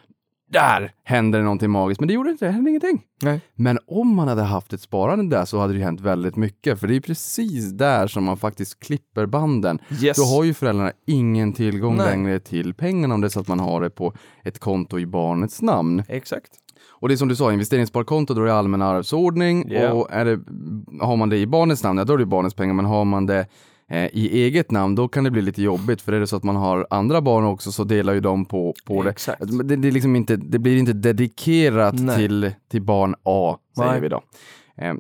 [0.50, 2.00] där händer det någonting magiskt.
[2.00, 3.02] Men det gjorde inte, det hände ingenting.
[3.22, 3.40] Nej.
[3.54, 6.88] Men om man hade haft ett sparande där så hade det hänt väldigt mycket, för
[6.88, 9.78] det är precis där som man faktiskt klipper banden.
[10.02, 10.16] Yes.
[10.16, 12.06] Då har ju föräldrarna ingen tillgång Nej.
[12.06, 14.12] längre till pengarna om det är så att man har det på
[14.44, 16.02] ett konto i barnets namn.
[16.08, 16.50] Exakt.
[17.00, 19.92] Och det är som du sa, investeringssparkonto, då är det allmän arvsordning Ja.
[19.92, 20.40] och är det,
[21.04, 23.26] har man det i barnets namn, ja, då är det barnets pengar, men har man
[23.26, 23.46] det
[23.90, 26.44] eh, i eget namn, då kan det bli lite jobbigt, för är det så att
[26.44, 29.08] man har andra barn också så delar ju de på, på det.
[29.08, 29.32] Alltså,
[29.62, 32.16] Det, det, liksom inte, det blir inte dedikerat Nej.
[32.16, 34.00] till, till barn A, säger Nej.
[34.00, 34.22] vi då.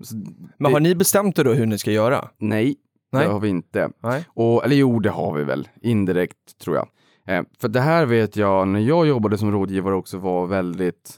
[0.02, 0.16] Så
[0.58, 2.28] Men har ni bestämt er då hur ni ska göra?
[2.38, 2.76] Nej,
[3.12, 3.26] Nej.
[3.26, 3.90] det har vi inte.
[4.02, 4.24] Nej.
[4.34, 6.88] Och, eller jo, det har vi väl, indirekt tror jag.
[7.28, 11.14] Eh, för det här vet jag, när jag jobbade som rådgivare också var väldigt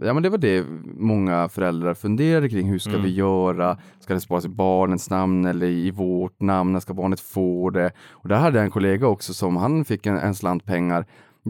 [0.00, 0.64] Ja men det var det
[0.98, 2.68] många föräldrar funderade kring.
[2.70, 3.02] Hur ska Mm.
[3.02, 3.78] vi göra?
[4.00, 6.72] Ska det sparas i barnets namn eller i vårt namn?
[6.72, 7.90] När ska barnet få det?
[8.10, 11.06] Och där hade jag en kollega också som han fick en, en slant pengar.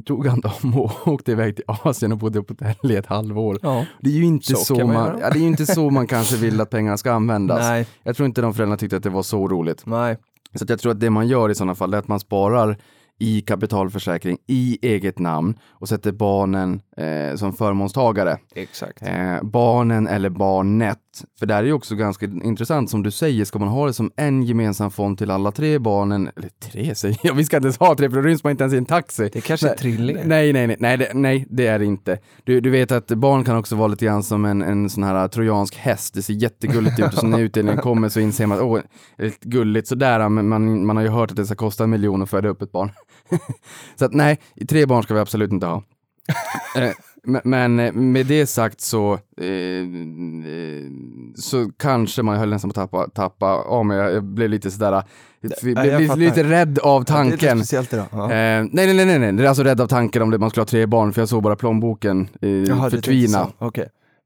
[0.07, 3.59] tog han dem och åkte iväg till Asien och bodde på hotell i ett halvår.
[3.63, 3.85] Ja.
[4.01, 6.37] Det är ju inte Så så, man ja, det är ju inte så man kanske
[6.37, 7.59] vill att pengarna ska användas.
[7.61, 9.87] Nej, Jag tror inte de föräldrarna tyckte att det var så roligt.
[9.87, 10.17] nej.
[10.55, 12.77] Så jag tror att det man gör i sådana fall är att man sparar
[13.19, 18.39] i kapitalförsäkring i eget namn och sätter barnen eh, som förmånstagare.
[18.55, 19.03] Exakt.
[19.03, 20.99] Eh, barnen eller barnet.
[21.39, 23.93] För det här är ju också ganska intressant som du säger, ska man ha det
[23.93, 27.67] som en gemensam fond till alla tre barnen, eller tre säger jag, vi ska inte
[27.67, 29.31] ens ha tre för då ryms man inte ens i en taxi.
[29.33, 30.25] Det kanske är trillingar.
[30.25, 32.19] Nej, nej, nej, nej, det, nej, det är det inte.
[32.45, 35.29] Du, du vet att barn kan också vara lite grann som en, en sån här
[35.29, 36.15] trojansk häst.
[36.15, 38.81] Det ser jättegulligt ut och så när utdelningen kommer så inser man att åh,
[39.17, 41.85] det är lite gulligt sådär, men man, man har ju hört att det ska kosta
[41.85, 42.91] en miljon att föda upp ett barn.
[43.99, 45.83] så att nej, tre barn ska vi absolut inte ha.
[47.45, 50.85] Men- eh, med det sagt så, eh, eh,
[51.37, 54.93] så kanske man, höll nästan på att tappa, tappa av mig, jag, blev lite sådär,
[54.93, 55.03] eh,
[55.63, 56.21] blev, jag lite, fattar.
[56.21, 57.59] lite rädd av tanken.
[57.93, 58.07] idag.
[58.13, 58.25] Ja.
[58.25, 60.51] Eh, nej, nej, nej, nej, nej, det är alltså rädd av tanken om det, man
[60.51, 63.47] skulle ha tre barn, för jag såg bara plånboken eh, Jaha, förtvina.
[63.59, 63.67] så.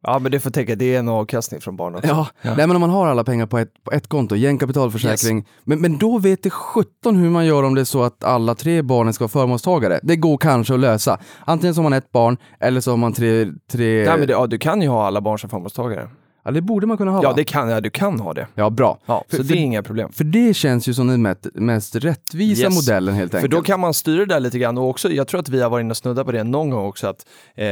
[0.02, 2.08] Ja, men det får tänka, det är en avkastning från barn också.
[2.08, 5.46] Ja, Nej, men om man har alla pengar på ett, på ett konto, igen kapitalförsäkring,
[5.64, 8.54] men, men då vet det 17 hur man gör om det är så att alla
[8.54, 10.00] tre barnen ska vara förmånstagare.
[10.02, 11.18] Det går kanske att lösa.
[11.44, 13.46] Antingen så har man ett barn, eller så har man tre...
[13.70, 14.04] tre...
[14.04, 16.08] Nej, men det, ja, du kan ju ha alla barn som förmånstagare.
[16.44, 17.34] Ja, det borde man kunna ha Ja, va?
[17.36, 18.46] det kan, ja, du kan ha det.
[18.54, 18.98] Ja, bra.
[19.06, 20.12] Ja, För- så för- det är inga problem.
[20.12, 22.74] För det känns ju som den mest, mest rättvisa Yes.
[22.74, 23.52] modellen helt För enkelt.
[23.52, 25.70] då kan man styra det där lite grann och också, jag tror att vi har
[25.70, 27.66] varit inne och snuddat på det någon gång också, att eh,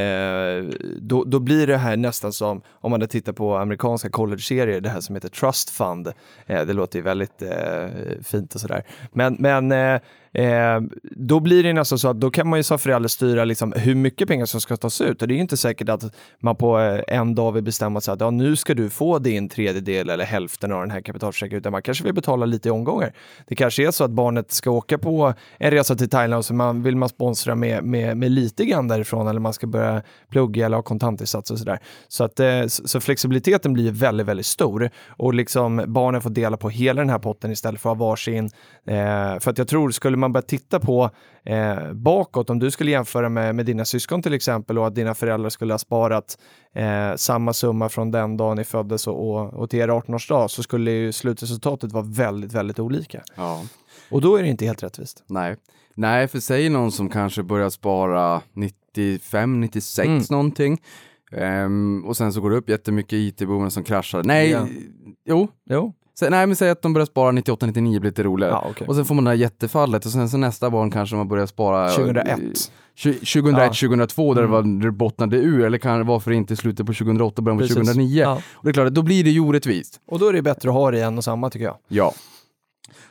[1.00, 5.00] då, då blir det här nästan som om man tittar på amerikanska college-serier, det här
[5.00, 6.08] som heter Trust Fund.
[6.46, 7.48] Eh, det låter ju väldigt eh,
[8.22, 8.82] fint och sådär.
[9.12, 9.72] Men, men
[10.32, 13.72] eh, då blir det nästan så att då kan man ju som förälder styra liksom
[13.76, 16.56] hur mycket pengar som ska tas ut och det är ju inte säkert att man
[16.56, 20.10] på eh, en dag vill bestämma sig att ja, nu ska du få din tredjedel
[20.10, 23.12] eller hälften av den här kapitalförsäkringen utan man kanske vill betala lite i omgångar.
[23.46, 26.54] Det kanske är så att barnet ska åka på en resa till Thailand och så
[26.54, 30.66] man, vill man sponsra med, med, med lite grann därifrån eller man ska börja plugga
[30.66, 31.78] eller ha kontantinsats och sådär.
[32.08, 36.56] Så, att, eh, så, så flexibiliteten blir väldigt, väldigt stor och liksom barnen får dela
[36.56, 38.44] på hela den här potten istället för att ha varsin.
[38.86, 41.10] Eh, för att jag tror, skulle man börja titta på
[41.44, 45.14] eh, bakåt, om du skulle jämföra med, med dina syskon till exempel och att dina
[45.14, 46.38] föräldrar skulle ha sparat
[46.74, 50.62] eh, samma summa från den dagen ni föddes och, och, och till er 18-årsdag så
[50.62, 53.22] skulle ju slutresultatet vara väldigt, väldigt olika.
[53.36, 53.62] Ja.
[54.10, 55.24] Och då är det inte helt rättvist.
[55.26, 55.56] Nej.
[55.94, 60.22] Nej, för säg någon som kanske börjar spara 95, 96 Mm.
[60.30, 60.80] någonting.
[61.32, 64.22] Ehm, och sen så går det upp jättemycket IT-boomen som kraschar.
[64.24, 64.66] Nej, Ja.
[65.24, 65.48] jo.
[65.70, 65.92] Jo.
[66.20, 68.52] Så, nej, men säg att de börjar spara 98, 99 blir lite roligare.
[68.52, 68.86] Ja, okej.
[68.86, 71.46] Och sen får man det här jättefallet och sen så nästa barn kanske man börjar
[71.46, 72.38] spara 2001.
[73.02, 73.66] 2001, Ja.
[73.88, 74.50] 2002 där Mm.
[74.50, 77.74] det, var, det bottnade ur eller kan, varför inte slutet på 2008 början på Precis.
[77.76, 78.20] 2009.
[78.22, 78.42] Ja.
[78.52, 80.00] Och det är klart, då blir det ju orättvist.
[80.08, 81.76] Och då är det bättre att ha det i en och samma tycker jag.
[81.88, 82.12] Ja.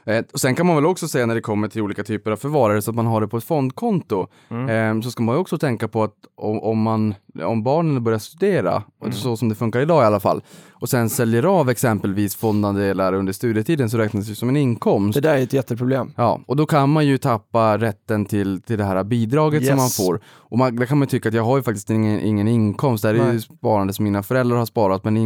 [0.06, 2.36] Eh, och sen kan man väl också säga när det kommer till olika typer av
[2.38, 4.28] förvarare så att man har det på ett fondkonto.
[4.50, 8.20] Eh, så ska man ju också tänka på att om, om, man, om barnen börjar
[8.20, 13.14] studera, så som det funkar idag i alla fall, och sen säljer av exempelvis fondandelar
[13.14, 15.14] under studietiden så räknas det som en inkomst.
[15.16, 16.12] Det där är ett jätteproblem.
[16.16, 20.00] Ja, och då kan man ju tappa rätten till, till det här bidraget som Yes.
[20.00, 20.20] man får.
[20.28, 23.08] Och man, där kan man tycka att jag har ju faktiskt ingen, ingen inkomst, det
[23.08, 25.18] här är ju sparande som mina föräldrar har sparat, men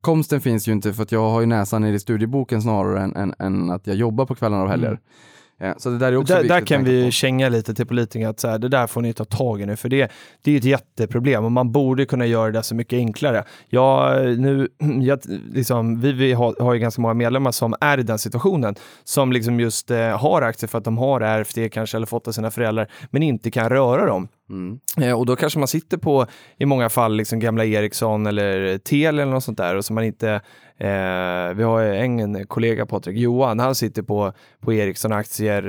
[0.00, 3.34] inkomsten finns ju inte för att jag har ju näsan i studieboken snarare än, än,
[3.38, 4.88] än att jag jobbar på kvällar och helger.
[4.88, 5.00] Mm.
[5.60, 7.10] Eh, Så det där är också Där, där kan vi på.
[7.10, 9.76] känga lite till politikerna att så här, det där får ni ta tag i nu,
[9.76, 13.44] för det, det är ett jätteproblem och man borde kunna göra det så mycket enklare.
[13.68, 14.68] Ja, nu,
[15.02, 15.18] jag,
[15.52, 19.32] liksom, vi, vi har, har ju ganska många medlemmar som är i den situationen, som
[19.32, 22.32] liksom just eh, har aktier för att de har ärvt det kanske eller fått av
[22.32, 24.28] sina föräldrar, men inte kan röra dem.
[24.50, 24.80] Mm.
[25.00, 26.26] Eh, och då kanske man sitter på,
[26.58, 30.04] i många fall, liksom gamla Ericsson eller Telia eller något sånt där och så man
[30.04, 30.40] inte
[30.78, 35.68] Eh, vi har en kollega, Patrik Johan, han sitter på, på Ericsson-aktier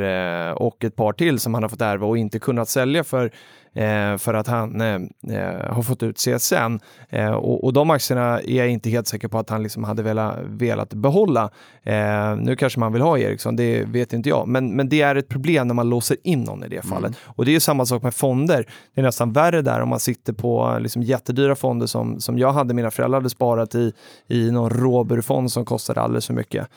[0.50, 3.32] eh, och ett par till som han har fått ärva och inte kunnat sälja för,
[3.78, 4.96] eh, för att han eh,
[5.38, 6.80] eh, har fått ut CSN.
[7.10, 10.04] Eh, och, och de aktierna är jag inte helt säker på att han liksom hade
[10.04, 11.50] velat, velat behålla.
[11.84, 15.16] Eh, nu kanske man vill ha Ericsson, det vet inte jag, men, men det är
[15.16, 17.16] ett problem när man låser in någon i det fallet.
[17.24, 18.66] Och det är samma sak med fonder.
[18.96, 22.52] Det är nästan värre där om man sitter på liksom jättedyra fonder som, som jag
[22.52, 23.94] hade, mina föräldrar hade sparat i,
[24.28, 26.68] i någon råburfond som kostade alldeles för mycket.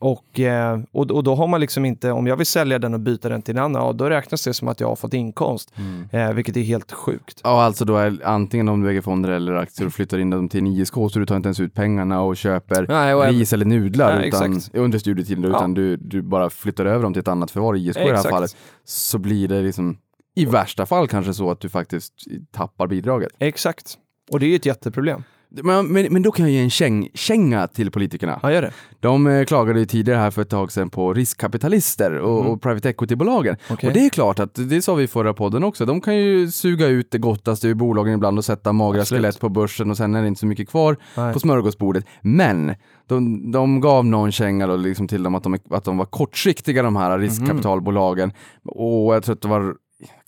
[0.00, 3.00] Och, eh, och, och då har man liksom inte, om jag vill sälja den och
[3.00, 5.72] byta den till en annan, ja, då räknas det som att jag har fått inkomst,
[6.12, 7.40] eh, vilket är helt sjukt.
[7.44, 10.48] Ja, alltså då är antingen om du äger fonder eller aktier och flyttar in dem
[10.48, 13.52] till en ISK så du tar inte ens ut pengarna och köper Nej, och ris
[13.52, 14.74] eller nudlar Nej, utan, exakt.
[14.74, 15.48] under studietiden, Ja.
[15.50, 18.14] utan du, du bara flyttar över dem till ett annat förvar, ISK i det här
[18.14, 18.30] Exakt.
[18.34, 19.98] fallet, så blir det liksom
[20.34, 22.12] i värsta fall kanske så att du faktiskt
[22.50, 23.32] tappar bidraget.
[23.38, 23.98] Exakt.
[24.30, 25.22] Och det är ju ett jätteproblem.
[25.50, 28.40] Men, men, men då kan jag ge en käng, känga till politikerna.
[28.42, 28.72] Ja, gör det.
[29.00, 32.52] De eh, klagade ju tidigare här för ett tag sedan på riskkapitalister och, Mm.
[32.52, 33.56] och private equity-bolagen.
[33.70, 33.86] Okej.
[33.86, 36.50] Och det är klart att, det sa vi i förra podden också, de kan ju
[36.50, 39.22] suga ut det gottaste ur bolagen ibland och sätta magra Absolut.
[39.22, 41.32] skelett på börsen och sen är det inte så mycket kvar Nej.
[41.32, 42.04] på smörgåsbordet.
[42.20, 42.74] Men
[43.08, 46.82] de, de gav någon känga då liksom till dem att de, att de var kortsiktiga
[46.82, 48.32] de här riskkapitalbolagen.
[48.64, 49.74] Och jag tror att det var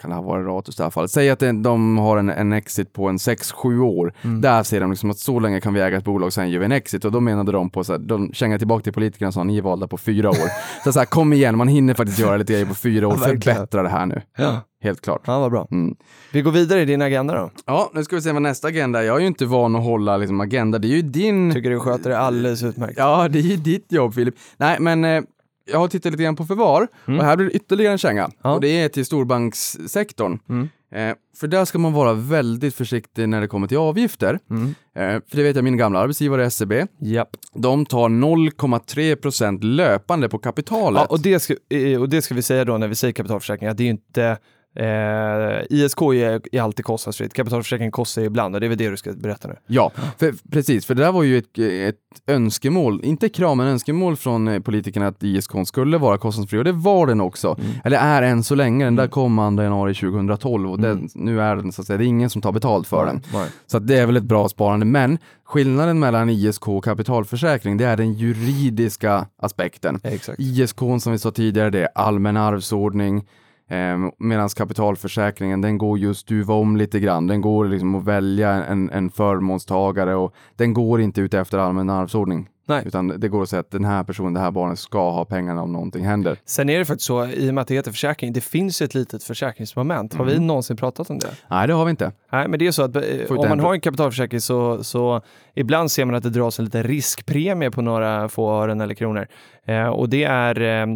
[0.01, 1.09] kan det ha varit Ratus i alla fall.
[1.09, 4.13] Säg att det, de har en, en exit på en 6-7 år.
[4.23, 6.65] Där ser de liksom att så länge kan vi äga ett bolag, sen gör vi
[6.65, 7.05] en exit.
[7.05, 9.59] Och då menade de på så här, de kängade tillbaka till politikerna och sa ni
[9.59, 10.51] är valda på fyra år.
[10.85, 13.11] så, så här, kom igen, man hinner faktiskt göra lite grejer på fyra år.
[13.21, 13.27] Ja.
[13.27, 14.23] Förbättra det här nu.
[14.37, 14.61] Ja.
[14.83, 15.23] Helt klart.
[15.27, 15.69] ja, vad bra.
[15.71, 15.97] Mm.
[16.33, 17.51] Vi går vidare i din agenda då.
[17.67, 19.03] Ja, nu ska vi se vad nästa agenda är.
[19.03, 20.79] Jag är ju inte van att hålla liksom, agenda.
[20.79, 21.55] Det är ju din...
[21.55, 22.95] Tycker du sköter det alldeles utmärkt.
[22.97, 24.35] Ja, det är ju ditt jobb Filip.
[24.57, 25.23] Nej, men eh,
[25.71, 28.25] jag har tittat lite grann på förvar och här blir det ytterligare en känga.
[28.25, 28.37] Mm.
[28.43, 28.55] Ja.
[28.55, 30.39] Och det är till storbankssektorn.
[30.49, 30.69] Mm.
[30.93, 34.39] Eh, för där ska man vara väldigt försiktig när det kommer till avgifter.
[34.51, 34.75] Mm.
[34.95, 37.29] Eh, för det vet jag, min gamla arbetsgivare SEB, Japp.
[37.55, 41.01] de tar 0,3 procent löpande på kapitalet.
[41.01, 43.69] Ja, och, det ska, eh, och det ska vi säga då när vi säger kapitalförsäkring,
[43.69, 44.39] att det är ju inte
[44.75, 48.97] Eh, ISK är, är alltid kostnadsfritt, kapitalförsäkring kostar ibland och det är väl det du
[48.97, 49.57] ska berätta nu.
[49.67, 54.17] Ja, för, precis, för det där var ju ett, ett önskemål, inte krav men önskemål
[54.17, 57.57] från eh, politikerna att ISK skulle vara kostnadsfri och det var den också.
[57.85, 61.57] Eller är än så länge, den där kom 2 januari 2012 och den, nu är
[61.57, 63.23] den så att säga, det är ingen som tar betalt för den.
[63.33, 63.49] Nej.
[63.67, 67.97] Så det är väl ett bra sparande, men skillnaden mellan ISK och kapitalförsäkring, det är
[67.97, 70.01] den juridiska aspekten.
[70.03, 70.41] Exakt.
[70.41, 73.27] ISK som vi sa tidigare, det är allmän arvsordning.
[73.71, 77.27] Eh, Medan kapitalförsäkringen, den går just stuva om lite grann.
[77.27, 81.91] Den går liksom att välja en, en förmånstagare och den går inte ut efter allmän
[81.91, 82.49] arvsordning.
[82.71, 82.83] Nej.
[82.87, 85.63] Utan det går att säga att den här personen, det här barnet ska ha pengarna
[85.63, 86.39] om någonting händer.
[86.45, 88.85] Sen är det faktiskt så, i och med att det heter försäkring, det finns ju
[88.85, 90.15] ett litet försäkringsmoment.
[90.15, 91.31] Har vi någonsin pratat om det?
[91.51, 92.13] Nej, det har vi inte.
[92.33, 95.23] Nej, men det är så att eh, Får om man har en kapitalförsäkring så, så
[95.55, 99.27] ibland ser man att det dras en liten riskpremie på några få ören eller kronor.
[99.65, 100.87] Eh, och det är eh,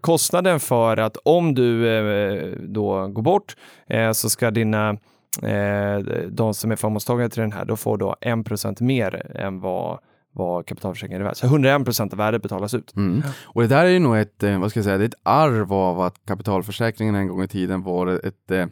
[0.00, 4.96] kostnaden för att om du eh, då går bort eh, så ska dina
[5.42, 9.98] eh, de som är förmånstagare till den här, då får då 1% mer än vad,
[10.34, 11.36] vad kapitalförsäkringen är värd.
[11.36, 12.96] Så 101% av värdet betalas ut.
[12.96, 13.22] Mm.
[13.44, 15.14] Och det där är ju nog ett, eh, vad ska jag säga, det är ett
[15.22, 18.66] arv av att kapitalförsäkringen en gång i tiden var ett, eh,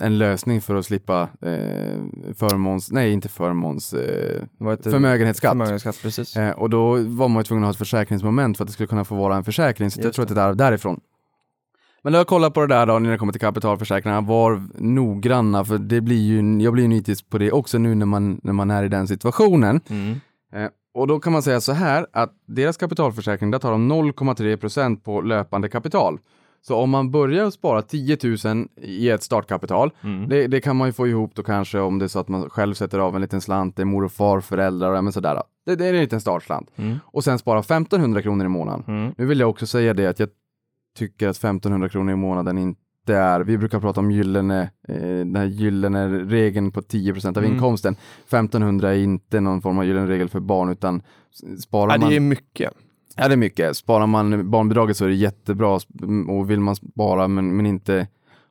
[0.00, 2.02] en lösning för att slippa eh,
[2.34, 4.90] förmåns, nej inte förmåns, eh, det?
[4.90, 5.50] förmögenhetsskatt.
[5.50, 6.36] Förmögenhetsskatt, precis.
[6.36, 8.86] Eh, och då var man ju tvungen att ha ett försäkringsmoment för att det skulle
[8.86, 9.90] kunna få vara en försäkring.
[9.90, 11.00] Så jag Just tror att det är där- därifrån.
[12.04, 15.64] Men när jag kollar på det där då, när det kommer till kapitalförsäkringarna, var noggranna,
[15.64, 18.52] för det blir ju, jag blir ju nitisk på det också nu när man, när
[18.52, 19.80] man är i den situationen.
[19.90, 20.20] Mm.
[20.52, 25.00] Eh, och då kan man säga så här, att deras kapitalförsäkring, där tar de 0,3%
[25.00, 26.18] på löpande kapital.
[26.60, 30.28] Så om man börjar spara 10 000 i ett startkapital, Mm.
[30.28, 32.50] det, det kan man ju få ihop då kanske om det är så att man
[32.50, 35.42] själv sätter av en liten slant, det är mor och far, föräldrar och sådär.
[35.66, 36.70] Det, det är en liten startslant.
[36.76, 36.98] Mm.
[37.04, 38.84] Och sen spara 1500 kronor i månaden.
[38.88, 39.14] Mm.
[39.18, 40.28] Nu vill jag också säga det att jag
[40.98, 42.58] tycker att 1500 kronor i månaden
[43.02, 47.44] inte är, vi brukar prata om gyllene, eh, den här gyllene regeln på 10% av
[47.44, 47.54] Mm.
[47.56, 47.96] inkomsten.
[48.28, 51.02] 1500 är inte någon form av gyllene regel för barn utan
[51.60, 52.72] sparar Ja, man det är mycket.
[53.16, 53.76] Ja, det är mycket.
[53.76, 55.80] Sparar man barnbidraget så är det jättebra
[56.28, 58.06] och vill man spara men, men inte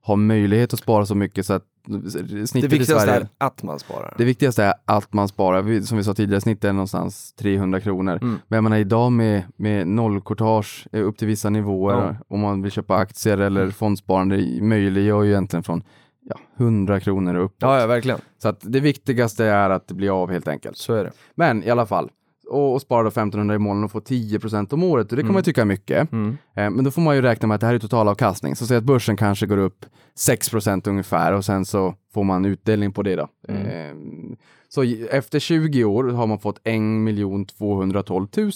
[0.05, 2.11] ha möjlighet att spara så mycket så att Det
[2.47, 4.13] snittet i viktigaste Sverige, är att man sparar.
[4.17, 5.81] det viktigaste är att man sparar.
[5.81, 8.19] Som vi sa tidigare, snittet är någonstans 300 kronor.
[8.21, 8.39] Mm.
[8.47, 12.15] Men jag menar idag med, med nollkortage eh, upp till vissa nivåer, Ja.
[12.27, 15.83] om man vill köpa aktier eller fondsparande, möjliggör ju egentligen från
[16.29, 17.57] ja, 100 kronor och uppåt.
[17.59, 18.19] Ja, ja, verkligen.
[18.41, 20.77] Så att det viktigaste är att det blir av helt enkelt.
[20.77, 21.11] Så är det.
[21.35, 22.09] Men i alla fall,
[22.51, 25.11] och, och spara då 1500 i månaden och få 10% om året.
[25.11, 26.11] Och det kan man ju tycka är mycket.
[26.11, 26.37] Mm.
[26.55, 28.55] Eh, men då får man ju räkna med att det här är totalavkastning.
[28.55, 29.85] Så säg att börsen kanske går upp
[30.17, 33.27] 6% ungefär och sen så får man utdelning på det då.
[33.47, 33.65] Mm.
[33.65, 34.37] Eh,
[34.69, 38.51] så efter 20 år har man fått 1 212 000.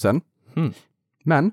[0.56, 0.74] Mm.
[1.24, 1.52] Men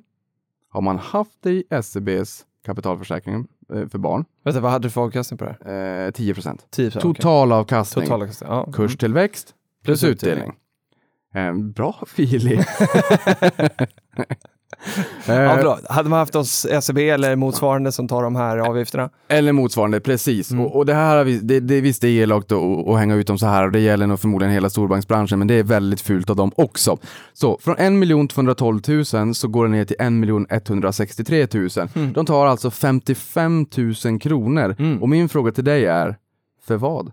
[0.69, 5.01] har man haft det i SEBs kapitalförsäkring eh, för barn, Vänta, vad hade du för
[5.01, 6.07] avkastning på det här?
[6.07, 6.59] eh, 10%.
[6.71, 7.03] 10 okay.
[7.03, 8.51] Totalavkastning, Totalavkastning.
[8.51, 8.63] Ja.
[8.63, 8.73] Mm.
[8.73, 10.53] kurstillväxt plus Plus utdelning.
[11.35, 12.61] Eh, bra Filip.
[15.27, 15.79] Ja, Eh, bra.
[15.89, 19.11] Hade man haft oss SEB eller motsvarande som tar de här avgifterna?
[19.29, 20.51] Eller motsvarande, precis.
[20.51, 20.65] Mm.
[20.65, 23.39] Och, och det här det, det, visst det är elakt att, att hänga ut dem
[23.39, 26.37] så här och det gäller nog förmodligen hela storbanksbranschen, men det är väldigt fult av
[26.37, 26.99] dem också.
[27.33, 27.77] Så från
[28.23, 31.69] 1 212 000 så går det ner till 1 163 000.
[31.95, 32.13] Mm.
[32.13, 33.67] De tar alltså 55
[34.05, 34.77] 000 kronor.
[34.79, 35.03] Mm.
[35.03, 36.17] Och min fråga till dig är,
[36.67, 37.13] för vad?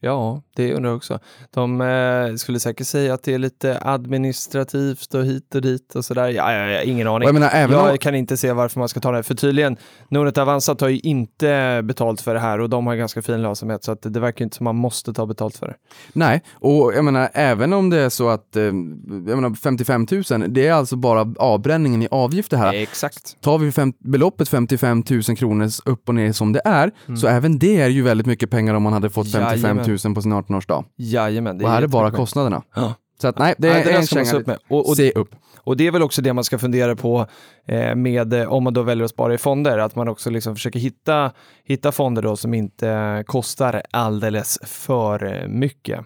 [0.00, 1.18] Ja, det undrar jag också.
[1.50, 6.04] De eh, skulle säkert säga att det är lite administrativt och hit och dit och
[6.04, 6.28] sådär.
[6.28, 7.26] Ja, ja, ja, ingen aning.
[7.26, 9.22] Jag menar, även jag om- kan inte se varför man ska ta det.
[9.22, 9.76] För tydligen,
[10.10, 13.84] Nordnet Avanza tar ju inte betalt för det här och de har ganska fin lönsamhet
[13.84, 15.74] så att det verkar inte som man måste ta betalt för det.
[16.12, 18.72] Nej, och jag menar även om det är så att eh, jag
[19.12, 22.72] menar, 55 000, det är alltså bara avbränningen i avgifter här.
[22.74, 23.36] Exakt.
[23.40, 27.58] Tar vi fem, beloppet 55 000 kronor upp och ner som det är, så även
[27.58, 29.84] det är ju väldigt mycket pengar om man hade fått 55 Jajamän.
[30.04, 30.84] 000 på sin 18-årsdag.
[30.96, 31.64] Jajamän.
[31.64, 32.62] och här är bara kostnaderna.
[32.74, 32.94] Ja.
[33.20, 34.32] Så att nej, det Nej, är det en känga.
[34.32, 34.58] upp med.
[34.68, 35.34] Och, och, Se upp.
[35.58, 37.26] och det är väl också det man ska fundera på
[37.66, 40.54] eh, med eh, om man då väljer att spara i fonder, att man också liksom
[40.54, 41.32] försöker hitta,
[41.64, 46.00] hitta fonder då som inte kostar alldeles för eh, mycket.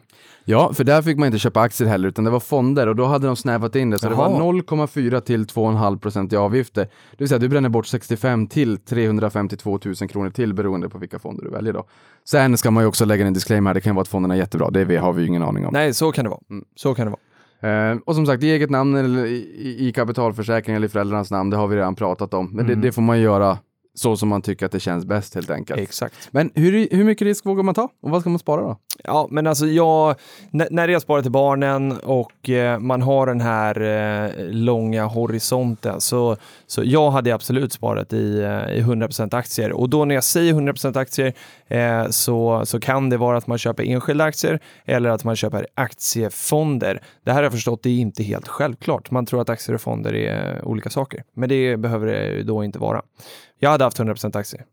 [0.45, 3.05] Ja, för där fick man inte köpa aktier heller, utan det var fonder och då
[3.05, 3.99] hade de snävat in det.
[3.99, 4.29] Så det Jaha.
[4.29, 6.83] var 0,4 till 2,5 procent i avgifter.
[7.11, 11.19] Det vill säga, du bränner bort 65 till 352 000 kronor till beroende på vilka
[11.19, 11.85] fonder du väljer då.
[12.25, 14.39] Sen ska man ju också lägga en disclaimer här, det kan vara att fonderna är
[14.39, 15.73] jättebra, det har vi ju ingen aning om.
[15.73, 16.41] Nej, så kan det vara.
[16.51, 16.65] Mm.
[16.77, 17.91] Så kan det vara.
[17.93, 21.51] Eh, och som sagt, i eget namn eller i, i- kapitalförsäkring eller i föräldrarnas namn,
[21.51, 22.47] det har vi redan pratat om.
[22.53, 22.81] Men Mm.
[22.81, 23.59] det, det får man göra
[23.95, 25.81] så som man tycker att det känns bäst helt enkelt.
[25.81, 26.29] Exakt.
[26.31, 27.89] Men hur, hur mycket risk vågar man ta?
[28.03, 28.77] Och vad ska man spara då?
[29.05, 30.15] Ja, men alltså jag,
[30.51, 36.37] när jag sparar till barnen och eh, man har den här eh, långa horisonten så,
[36.73, 40.55] så jag hade absolut sparat i, eh, i 100% aktier och då när jag säger
[40.55, 41.33] 100% aktier
[41.67, 45.67] eh, så, så kan det vara att man köper enskilda aktier eller att man köper
[45.75, 47.03] aktiefonder.
[47.25, 49.11] Det här har jag förstått, det är inte helt självklart.
[49.11, 52.65] Man tror att aktier och fonder är eh, olika saker, men det behöver det då
[52.65, 53.03] inte vara.
[53.59, 54.65] Jag hade haft 100% aktier.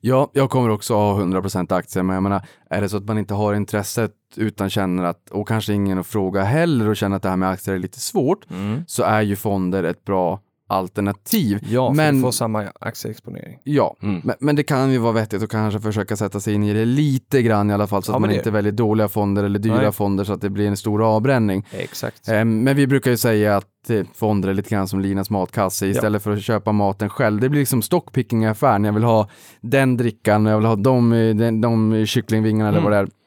[0.00, 3.18] Ja, jag kommer också ha 100% aktier, men jag menar, är det så att man
[3.18, 7.22] inte har intresset utan känner att, och kanske ingen att fråga heller och känner att
[7.22, 8.44] det här med aktier är lite svårt,
[8.86, 10.40] så är ju fonder ett bra
[10.74, 11.58] alternativ.
[11.70, 13.58] Ja, för men, att få samma aktieexponering.
[13.64, 14.20] ja Mm.
[14.24, 16.84] men, men det kan ju vara vettigt att kanske försöka sätta sig in i det
[16.84, 19.58] lite grann i alla fall, så Ja, att man det- inte väljer dåliga fonder eller
[19.58, 19.92] dyra Nej.
[19.92, 21.66] fonder så att det blir en stor avbränning.
[21.70, 22.28] Exakt.
[22.28, 25.86] Eh, Men vi brukar ju säga att eh, fonder är lite grann som Linas matkasse
[25.86, 27.40] istället för att köpa maten själv.
[27.40, 28.84] Det blir liksom stockpicking i affären.
[28.84, 29.28] Jag vill ha
[29.60, 32.90] den drickan, jag vill ha de, eh, de, de kycklingvingarna eller Mm.
[32.90, 33.23] vad det är.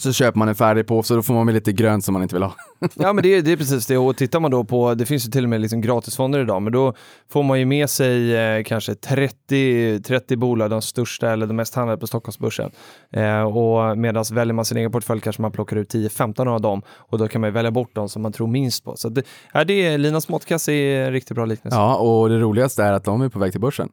[0.00, 2.34] Så köper man en färdig påse då får man med lite grönt som man inte
[2.34, 2.54] vill ha.
[2.94, 5.26] Ja men det, är- det är precis det och tittar man då på, det finns
[5.26, 6.94] ju till och med liksom gratisfonder idag, men då
[7.32, 11.74] får man ju med sig eh, kanske 30, 30 bolag, de största eller de mest
[11.74, 12.70] handlade på Stockholmsbörsen.
[13.12, 16.82] Eh, och medan väljer man sin egen portfölj kanske man plockar ut 10-15 av dem
[16.88, 18.96] och då kan man ju välja bort de som man tror minst på.
[18.96, 19.22] Så det,
[19.52, 21.78] ja, det är, Linas måttkasse är en riktigt bra liknelse.
[21.78, 23.88] Ja, och det roligaste är att de är på väg till börsen.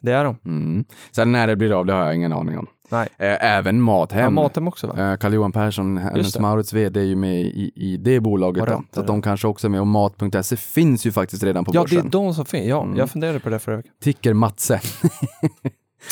[0.00, 0.36] Det är de.
[0.46, 0.84] Mm.
[1.10, 2.66] Sen när det blir av, det har jag ingen aning om.
[2.92, 3.08] Nej.
[3.18, 4.18] Eh, Även Mathem.
[4.20, 5.10] Ja, Mathem också va?
[5.12, 6.40] Eh, Carl-Johan Persson, hennes det.
[6.40, 8.64] Maurits vd, är ju med i, i det bolaget.
[8.64, 9.12] Rätt, Så att det.
[9.12, 9.80] de kanske också är med.
[9.80, 12.06] Och Mat.se finns ju faktiskt redan på Ja, det börsen.
[12.06, 12.66] är de som finns.
[12.66, 12.96] Ja, Mm.
[12.98, 13.92] jag funderade på det förra veckan.
[14.02, 14.80] Ticker Matse.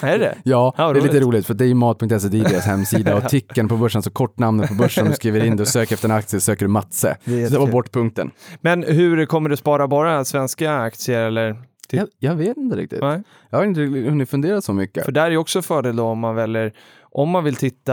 [0.02, 1.46] Är det Ja, Ja, det är lite roligt.
[1.46, 4.68] för det är ju mat.se, det är deras hemsida och ticken på börsen, så kortnamnet
[4.68, 7.08] på börsen, du skriver in det och söker efter en aktie, söker du Matse.
[7.08, 7.72] Det Så det var jättekul.
[7.72, 8.30] bortpunkten.
[8.60, 11.56] Men hur kommer du spara bara svenska aktier eller?
[11.92, 13.00] Jag, jag vet inte riktigt.
[13.00, 13.22] Nej.
[13.50, 15.04] Jag har inte hunnit fundera så mycket.
[15.04, 16.72] För där är också fördel då om man väljer,
[17.02, 17.92] om man vill titta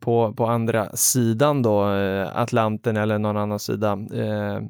[0.00, 4.62] på, på andra sidan då, eh, Atlanten eller någon annan sida eh,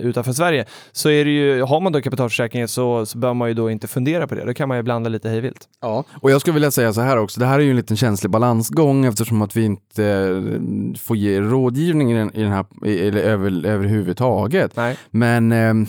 [0.00, 3.54] utanför Sverige, så är det ju, har man då kapitalförsäkringen så, så bör man ju
[3.54, 4.44] då inte fundera på det.
[4.44, 5.68] Då kan man ju blanda lite hejvilt.
[5.80, 7.96] Ja, och jag skulle vilja säga så här också, det här är ju en liten
[7.96, 12.66] känslig balansgång eftersom att vi inte eh, får ge rådgivning i den, i den här,
[12.84, 14.76] eller över, överhuvudtaget.
[14.76, 14.96] Nej.
[15.10, 15.88] Men eh,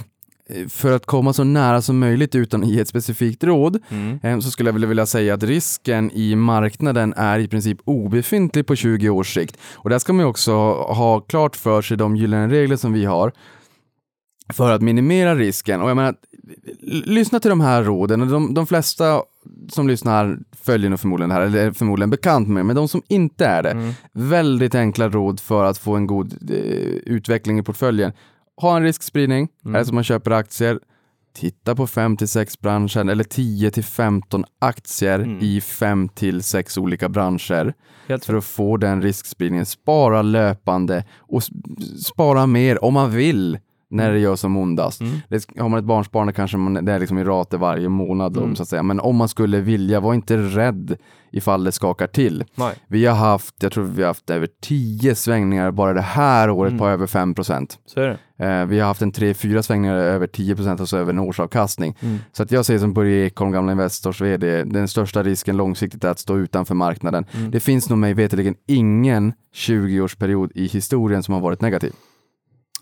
[0.70, 3.80] för att komma så nära som möjligt utan att ge ett specifikt råd
[4.24, 8.76] eh, så skulle jag vilja- säga att risken i marknaden är i princip obefintlig på
[8.76, 9.58] 20 års sikt.
[9.76, 13.32] Och där ska man också ha klart för sig de gyllene regler som vi har
[14.54, 15.82] för att minimera risken.
[15.82, 16.16] Och jag menar,
[17.06, 18.22] lyssna till de här råden.
[18.22, 19.22] Och de, de flesta
[19.72, 23.02] som lyssnar följer nog förmodligen det här, eller är förmodligen bekant med men de som
[23.08, 23.94] inte är det, Mm.
[24.14, 26.58] väldigt enkla råd för att få en god eh,
[27.06, 28.12] utveckling i portföljen.
[28.62, 29.86] Ha en riskspridning, Mm.
[29.86, 30.80] som man köper aktier,
[31.36, 35.40] titta på 5 till 6 branscher eller 10 till 15 aktier Mm.
[35.42, 37.74] i 5 till 6 olika branscher
[38.26, 39.66] för att få den riskspridningen.
[39.66, 41.44] Spara löpande och
[42.06, 43.60] spara mer om man vill
[43.92, 45.02] när det gör som ondast.
[45.02, 45.14] Mm.
[45.30, 48.56] Det, har man ett barnsparande kanske man, det är liksom i rater varje månad, Mm.
[48.56, 48.84] så att säga.
[48.84, 50.98] men om man skulle vilja, var inte rädd
[51.32, 52.44] ifall det skakar till.
[52.56, 52.74] Nej.
[52.88, 56.78] Vi har haft, jag tror vi har haft över 10 svängningar bara det här året
[56.78, 56.94] på Mm.
[56.94, 57.78] över 5 procent.
[58.40, 61.96] Eh, vi har haft en 3-4 svängningar över 10 procent, alltså över en årsavkastning.
[62.00, 62.18] Mm.
[62.32, 66.10] Så att jag säger som Börje Ekholm, gamla Investors vd, den största risken långsiktigt är
[66.10, 67.26] att stå utanför marknaden.
[67.38, 67.52] Mm.
[67.52, 71.94] Det finns nog mig veterligen ingen 20-årsperiod i historien som har varit negativ.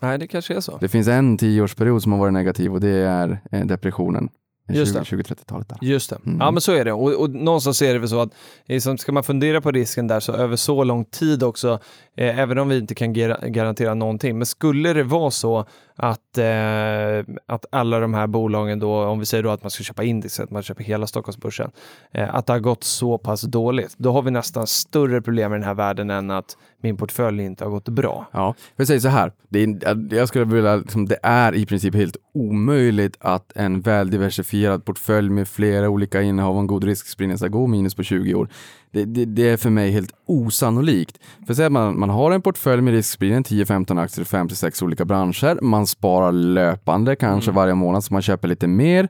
[0.01, 0.77] Nej, det kanske är så.
[0.77, 4.29] Det finns en tioårsperiod som har varit negativ och det är eh, depressionen.
[4.69, 4.99] Just det.
[4.99, 5.77] 20-30-talet där.
[5.81, 6.17] Just det.
[6.25, 6.37] Mm.
[6.41, 6.93] Ja men så är det.
[6.93, 8.29] Och, och någonstans är det väl så att
[8.65, 11.79] liksom, ska man fundera på risken där så över så lång tid också,
[12.17, 15.65] eh, även om vi inte kan gar- garantera någonting, men skulle det vara så
[15.95, 19.83] att, eh, att alla de här bolagen då, om vi säger då att man ska
[19.83, 21.71] köpa indexet, man köper hela Stockholmsbörsen,
[22.11, 25.55] eh, att det har gått så pass dåligt, då har vi nästan större problem i
[25.55, 28.27] den här världen än att min portfölj inte har gått bra.
[28.31, 29.31] Ja, jag säger så här.
[29.49, 34.56] Det är, jag skulle vilja, liksom, det är i princip helt omöjligt att en väldiversifierad
[34.85, 38.49] portfölj med flera olika innehav och en god riskspridning ska gå minus på 20 år.
[38.91, 41.19] Det, det, det är för mig helt osannolikt.
[41.47, 45.05] För säg att man, man har en portfölj med riskspridning, 10-15 aktier i 5-6 olika
[45.05, 45.61] branscher.
[45.61, 49.07] Man sparar löpande, kanske varje månad, så man köper lite mer.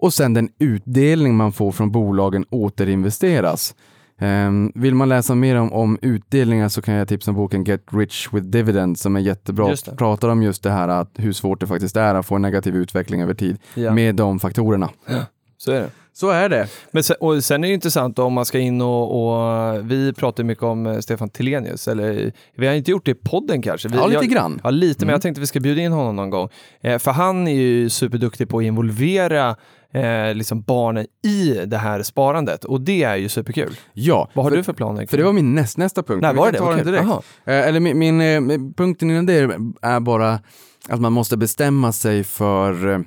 [0.00, 3.74] Och sen den utdelning man får från bolagen återinvesteras.
[4.20, 7.82] Um, vill man läsa mer om, om utdelningar så kan jag tipsa om boken Get
[7.92, 9.74] Rich with Dividends som är jättebra.
[9.98, 12.76] Pratar om just det här att hur svårt det faktiskt är att få en negativ
[12.76, 13.92] utveckling över tid Ja.
[13.94, 14.90] med de faktorerna.
[15.58, 15.90] Så är det.
[16.12, 16.68] Så är det.
[16.90, 19.28] Men sen, och sen är det intressant om man ska in och,
[19.74, 23.14] och vi pratar mycket om eh, Stefan Tilenius, eller vi har inte gjort det i
[23.14, 23.88] podden kanske.
[23.88, 24.60] Vi, Ja, lite jag, grann.
[24.64, 25.12] Ja, lite, men Mm.
[25.12, 26.48] jag tänkte vi ska bjuda in honom någon gång.
[26.80, 29.56] Eh, för han är ju superduktig på att involvera
[29.92, 33.76] eh, liksom barnen i det här sparandet och det är ju superkul.
[33.92, 35.06] Ja, Vad har för, du för planer?
[35.06, 36.22] för det var min näst, nästa punkt.
[36.22, 37.06] Nej, var det den direkt.
[37.44, 38.40] Eh, eller min, min eh,
[38.76, 39.34] punkten innan det
[39.82, 40.40] är bara
[40.88, 43.00] att man måste bestämma sig för eh,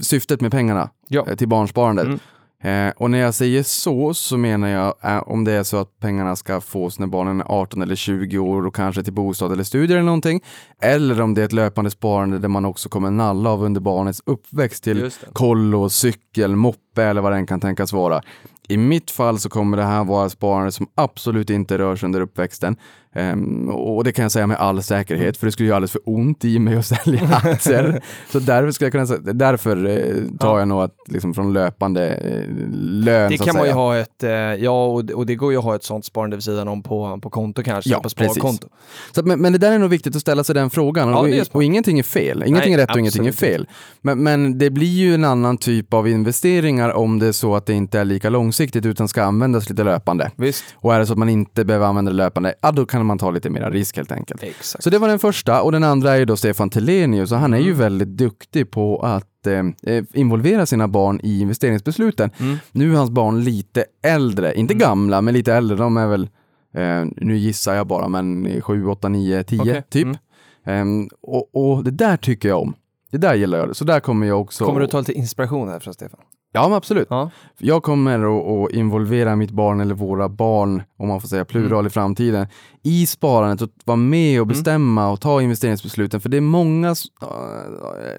[0.00, 1.26] syftet med pengarna Ja.
[1.28, 2.06] eh, till barnsparandet.
[2.06, 2.18] Mm.
[2.62, 6.00] Eh, och när jag säger så, så menar jag eh, om det är så att
[6.00, 9.64] pengarna ska fås när barnen är 18 eller 20 år och kanske till bostad eller
[9.64, 10.40] studier eller någonting.
[10.82, 14.22] Eller om det är ett löpande sparande där man också kommer nalla av under barnets
[14.26, 18.22] uppväxt till kollo, cykel, moppe eller vad den kan tänkas vara.
[18.68, 22.76] I mitt fall så kommer det här vara sparande som absolut inte rörs under uppväxten.
[23.14, 26.00] Ehm, och det kan jag säga med all säkerhet, för det skulle ju alldeles för
[26.04, 28.02] ont i mig att sälja aktier.
[28.32, 30.58] så därför, skulle jag kunna säga, därför eh, tar Ja.
[30.58, 32.42] jag nog att, liksom, från löpande eh,
[32.80, 33.30] lön.
[33.30, 35.64] Det kan man ju ha ett, eh, ja och, det- och det går ju att
[35.64, 38.68] ha ett sånt sparande vid sidan om på, på konto kanske, Ja, på sparkonto.
[39.14, 41.08] Så, men, men det där är nog viktigt att ställa sig den frågan.
[41.08, 42.42] Ja, och, och ingenting är fel.
[42.46, 43.66] Ingenting Nej, är rätt och ingenting är fel.
[44.00, 47.66] Men, men det blir ju en annan typ av investeringar om det är så att
[47.66, 50.30] det inte är lika långsiktigt utan ska användas lite löpande.
[50.36, 50.64] Visst.
[50.74, 53.18] Och är det så att man inte behöver använda det löpande, ja då kan man
[53.18, 54.42] ta lite mer risk helt enkelt.
[54.42, 54.84] Exakt.
[54.84, 57.58] Så det var den första och den andra är då Stefan Telenius och han är
[57.58, 57.78] ju Mm.
[57.78, 62.30] väldigt duktig på att eh, eh, involvera sina barn i investeringsbesluten.
[62.38, 62.56] Mm.
[62.72, 66.28] Nu är hans barn lite äldre, inte gamla men lite äldre, de är väl,
[66.74, 69.82] eh, nu gissar jag bara, men 7, 8, 9, 10 Okej.
[69.90, 70.04] typ.
[70.04, 70.16] Mm.
[70.64, 72.74] Ehm, och, och det där tycker jag om.
[73.10, 74.64] Det där gillar jag, så där kommer jag också...
[74.64, 76.20] Kommer du ta lite inspiration här från Stefan?
[76.52, 77.06] Ja, men absolut.
[77.10, 77.30] Ja.
[77.58, 81.72] Jag kommer att, att involvera mitt barn eller våra barn, om man får säga plural
[81.78, 81.86] Mm.
[81.86, 82.46] i framtiden,
[82.82, 86.20] i sparandet och vara med och bestämma och ta investeringsbesluten.
[86.20, 86.94] För det är många,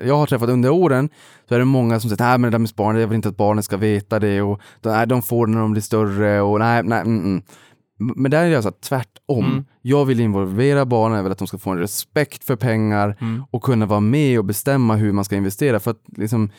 [0.05, 1.09] jag har träffat under åren,
[1.49, 3.29] så är det många som säger nej men det där med sparande, jag vill inte
[3.29, 6.59] att barnen ska veta det och nej, de får det när de blir större och
[6.59, 7.41] nej, nej, mm, mm.
[8.15, 9.45] Men där är jag så här, tvärtom.
[9.45, 9.65] Mm.
[9.81, 13.43] Jag vill involvera barnen, jag vill att de ska få en respekt för pengar Mm.
[13.51, 16.49] och kunna vara med och bestämma hur man ska investera för att liksom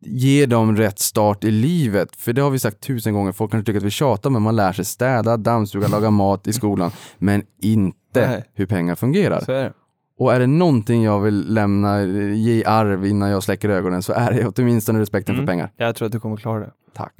[0.00, 2.16] ge dem rätt start i livet.
[2.16, 4.56] För det har vi sagt tusen gånger, folk kanske tycker att vi tjatar men man
[4.56, 6.90] lär sig städa, dammsuga, laga mat i skolan.
[7.18, 8.44] Men inte Nej.
[8.54, 9.50] hur pengar fungerar.
[9.50, 9.72] Är.
[10.18, 14.12] Och är det någonting jag vill lämna, ge i arv innan jag släcker ögonen så
[14.12, 15.46] är det åtminstone respekten Mm.
[15.46, 15.70] för pengar.
[15.76, 16.70] Jag tror att du kommer klara det.
[16.94, 17.12] Tack.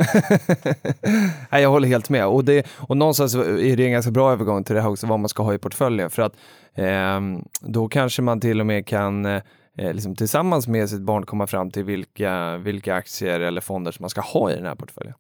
[1.51, 2.27] Nej, jag håller helt med.
[2.27, 5.21] Och, det, och någonstans är det en ganska bra övergång till det här också, vad
[5.21, 6.11] man ska ha i portföljen.
[6.11, 6.33] För att
[6.75, 9.41] ehm, då kanske man till och med kan
[9.79, 14.03] eh, liksom tillsammans med sitt barn komma fram till vilka, vilka aktier eller fonder som
[14.03, 15.15] man ska ha i den här portföljen.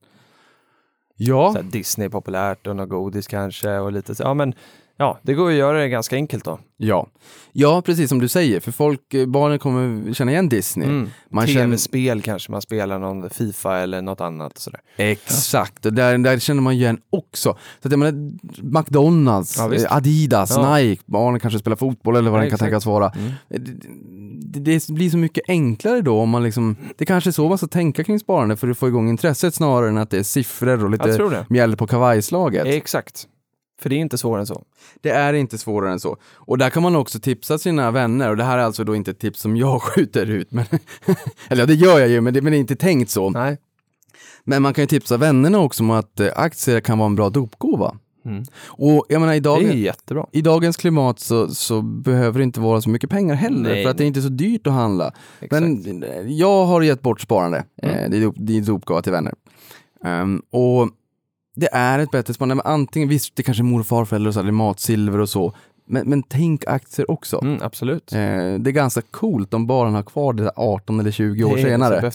[1.16, 4.22] Ja, Så här Disney är populärt och något godis kanske och lite så.
[4.22, 4.54] Ja, men
[4.96, 6.58] ja, det går att göra det ganska enkelt då.
[6.76, 7.06] ja.
[7.52, 10.88] Ja, precis som du säger, för folk, eh, barnen kommer känna igen Disney.
[10.88, 11.10] Mm.
[11.30, 14.58] Man känner, Tv-spel kanske man spelar någon Fifa eller något annat.
[14.58, 14.80] Sådär.
[14.96, 17.56] exakt, och där, där känner man igen också.
[17.82, 18.32] Så att jag menar,
[18.80, 20.76] McDonalds, Ja, eh, Adidas, Ja.
[20.76, 22.62] Nike, barnen kanske spelar fotboll eller vad Ja, det kan exakt.
[22.62, 23.12] tänkas vara.
[23.16, 23.32] Mm.
[24.52, 27.66] Det, blir så mycket enklare då om man liksom, det kanske är så man ska
[27.66, 30.90] tänka kring sparande för att få igång intresset snarare än att det är siffror och
[30.90, 32.66] lite mjäll på kavajslaget.
[32.66, 33.26] Exakt.
[33.80, 34.62] För det är inte svårare än så.
[35.00, 36.16] Det är inte svårare än så.
[36.34, 39.10] Och där kan man också tipsa sina vänner och det här är alltså då inte
[39.10, 40.52] ett tips som jag skjuter ut.
[40.52, 40.64] Men
[41.48, 43.30] eller ja, det gör jag ju, men det, men det är inte tänkt så.
[43.30, 43.58] Nej.
[44.44, 47.30] Men man kan ju tipsa vännerna också om att eh, aktier kan vara en bra
[47.30, 47.96] dopgåva.
[48.24, 48.44] Mm.
[48.66, 49.92] Och jag menar i, dagen,
[50.32, 53.90] i dagens klimat så, så behöver det inte vara så mycket pengar heller Nej, för
[53.90, 55.12] att det är inte så dyrt att handla.
[55.40, 55.62] Exakt.
[55.62, 57.64] Men eh, jag har gett bort sparande.
[57.82, 57.96] Mm.
[57.96, 59.34] Eh, det är är dopgåva till vänner.
[60.04, 60.88] Ehm, och
[61.56, 62.62] det är ett bättre sparande.
[62.64, 65.54] Antingen, visst det kanske är mor och farföräldrar och så, matsilver och så.
[65.86, 67.40] Men, men tänk aktier också.
[67.42, 68.12] Mm, absolut.
[68.12, 71.56] Eh, det är ganska coolt om barnen har kvar det där 18 eller 20 år
[71.56, 72.12] Det senare.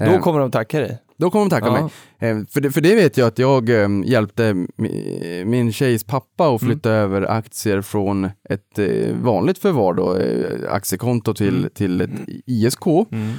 [0.00, 0.98] Då Eh, kommer de tacka dig.
[1.16, 1.72] Då kommer de tacka Ja.
[1.72, 2.30] mig.
[2.30, 6.48] Eh, för, det, för det vet jag att jag eh, hjälpte mi- min tjejs pappa
[6.54, 10.18] att flytta över aktier från ett eh, vanligt förvar, då,
[10.70, 12.10] aktiekonto till, till ett
[12.46, 12.86] ISK.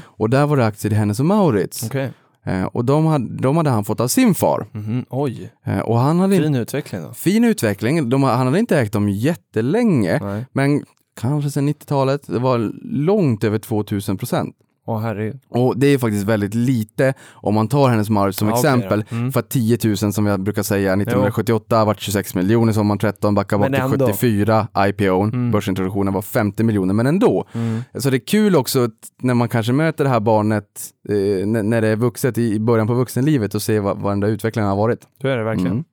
[0.04, 1.84] Och där var det aktier i Hennes och Mauritz.
[1.86, 2.12] Okej.
[2.46, 4.68] Eh, och de hade, de hade han fått av sin far.
[4.72, 5.06] Mhm.
[5.10, 5.52] Oj,
[5.84, 7.14] och han hade fin, fin utveckling då.
[7.14, 8.10] fin utveckling.
[8.10, 10.46] De, han hade inte ägt dem jättelänge, Nej.
[10.54, 10.84] men
[11.20, 12.28] kanske sedan 90-talet.
[12.28, 14.56] Det var långt över 2000 procent.
[14.86, 15.40] Åh herregud.
[15.50, 19.06] Och det är faktiskt väldigt lite om man tar hennes Mauritz som Ja, okej exempel.
[19.10, 19.16] då.
[19.16, 19.32] Mm.
[19.32, 23.58] För att 10 000 som jag brukar säga 1978 vart 26 miljoner sommaren 13, backar
[23.58, 24.06] bort Men till ändå.
[24.08, 25.52] 74, IPOn, Mm.
[25.52, 27.46] börsintroduktionen var 50 miljoner, men ändå.
[27.54, 27.82] Mm.
[27.98, 30.66] Så det är kul också att när man kanske möter det här barnet
[31.10, 34.12] eh, när, när det är vuxet i i början på vuxenlivet och se vad, vad
[34.12, 35.08] den där utvecklingen har varit.
[35.22, 35.72] Så är det verkligen.
[35.72, 35.84] Mm.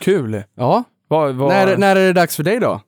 [0.00, 0.42] Kul.
[0.56, 2.80] Ja, Vad, vad, när, när är det dags för dig då?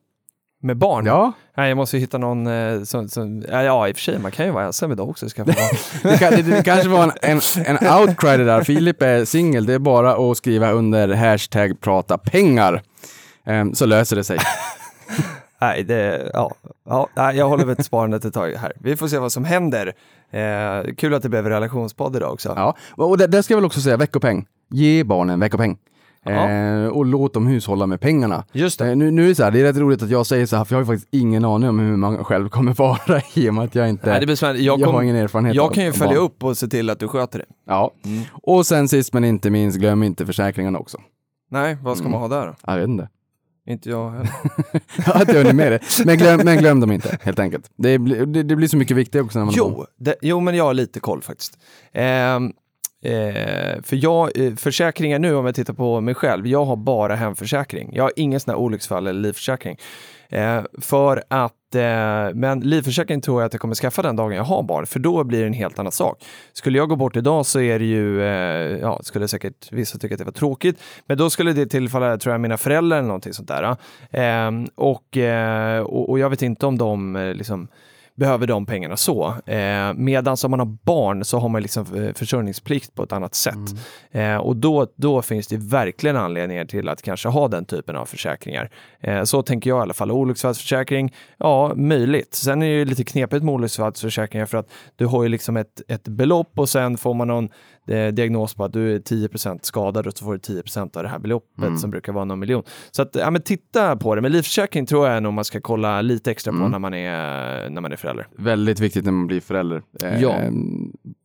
[0.63, 1.07] Med barn?
[1.07, 4.03] Ja, Nej, jag måste ju hitta någon eh, som, som ja, ja, i och för
[4.03, 5.29] sig, man kan ju vara ensam idag också.
[5.29, 5.45] Ska
[6.03, 7.41] det, kan, det, det kanske var en, en,
[7.77, 8.63] en outcry det där.
[8.63, 12.83] Filip är singel, det är bara att skriva under hashtag prata pengar.
[13.45, 14.39] Ehm, så löser det sig.
[15.61, 16.55] Nej, det, ja,
[16.85, 18.73] ja, jag håller väl sparandet ett tag här.
[18.81, 19.93] Vi får se vad som händer.
[20.31, 22.53] Eh, kul att det blev relationspodd idag också.
[22.57, 24.47] Ja, och det, det ska jag väl också säga, veckopeng.
[24.71, 25.79] Ge barnen veckopeng.
[26.33, 28.45] Eh, och låt dem hushålla med pengarna.
[28.53, 28.89] Just det.
[28.91, 30.57] Eh, nu, nu är det så här, det är rätt roligt att jag säger så
[30.57, 33.49] här, för jag har ju faktiskt ingen aning om hur man själv kommer vara i
[33.51, 34.63] och med att jag inte, Nej, det blir spännande.
[34.63, 36.25] Jag, jag kom, har ingen erfarenhet jag kan ju följa barn.
[36.25, 37.45] upp och se till att du sköter det.
[37.67, 37.91] Ja,
[38.33, 40.99] och sen sist men inte minst, glöm inte försäkringarna också.
[41.51, 42.21] Nej, vad ska Mm.
[42.21, 42.55] man ha där då?
[42.67, 43.09] Jag vet inte.
[43.69, 44.31] Inte jag heller.
[45.07, 45.81] Jag har inte hunnit med det.
[46.05, 47.71] Men glöm, men glöm dem inte, helt enkelt.
[47.77, 49.55] Det, blir- det, det blir så mycket viktigare också när man.
[49.57, 51.59] Jo, det, jo, men jag har lite koll faktiskt.
[51.93, 52.53] Ehm,
[53.05, 57.15] eh, för jag, eh, försäkringar nu, om jag tittar på mig själv, jag har bara
[57.15, 57.91] hemförsäkring.
[57.93, 59.79] Jag har ingen sån här olycksfall eller livförsäkring.
[60.29, 64.45] Eh, för att, eh, men livförsäkring tror jag att jag kommer skaffa den dagen jag
[64.45, 66.25] har barn, för då blir det en helt annan sak.
[66.53, 70.15] Skulle jag gå bort idag så är det ju, eh, ja, skulle säkert vissa tycka
[70.15, 73.33] att det var tråkigt, men då skulle det tillfalla, tror jag, mina föräldrar eller någonting
[73.33, 73.77] sånt där.
[74.11, 77.69] Eh, och, eh, och, och jag vet inte om de eh, liksom
[78.17, 79.35] behöver de pengarna så.
[79.47, 83.35] Eh, Medan om man har barn så har man liksom eh, försörjningsplikt på ett annat
[83.35, 83.55] sätt.
[84.11, 88.07] Eh, och då, då finns det verkligen anledningar till att kanske ha den typen av
[88.07, 88.71] försäkringar.
[89.01, 90.11] Eh, så tänker jag i alla fall.
[90.11, 92.35] Olycksfallsförsäkring, ja, möjligt.
[92.35, 95.83] Sen är det ju lite knepigt med olycksfallsförsäkringar för att du har ju liksom ett,
[95.89, 97.49] ett belopp och sen får man någon
[97.87, 101.19] diagnos på att du är 10% skadad och så får du 10% av det här
[101.19, 102.63] beloppet som brukar vara någon miljon.
[102.91, 104.21] Så att, ja men titta på det.
[104.21, 107.81] Men livförsäkring tror jag nog man ska kolla lite extra på när man är, när
[107.81, 108.27] man är förälder.
[108.39, 109.83] Väldigt viktigt när man blir förälder.
[110.03, 110.35] Eh, Ja.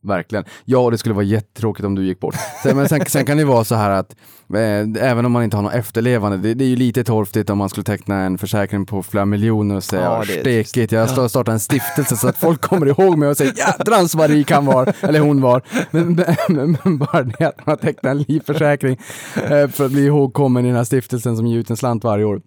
[0.04, 0.44] Verkligen.
[0.64, 2.34] Ja, det skulle vara jättetråkigt om du gick bort.
[2.62, 4.16] Sen, men sen, sen kan det vara så här att eh,
[4.54, 7.68] även om man inte har någon efterlevande, det, det är ju lite torftigt om man
[7.68, 11.52] skulle teckna en försäkring på flera miljoner och säga Ja, ja, stekigt, jag ska starta
[11.52, 14.92] en stiftelse så att folk kommer ihåg mig och säger jädrans vad rik han var,
[15.00, 15.62] eller hon var.
[15.90, 18.98] Men, men, men bara det att man tecknar en livförsäkring
[19.34, 22.24] eh, för att bli ihågkommen i den här stiftelsen som ger ut en slant varje
[22.24, 22.40] år.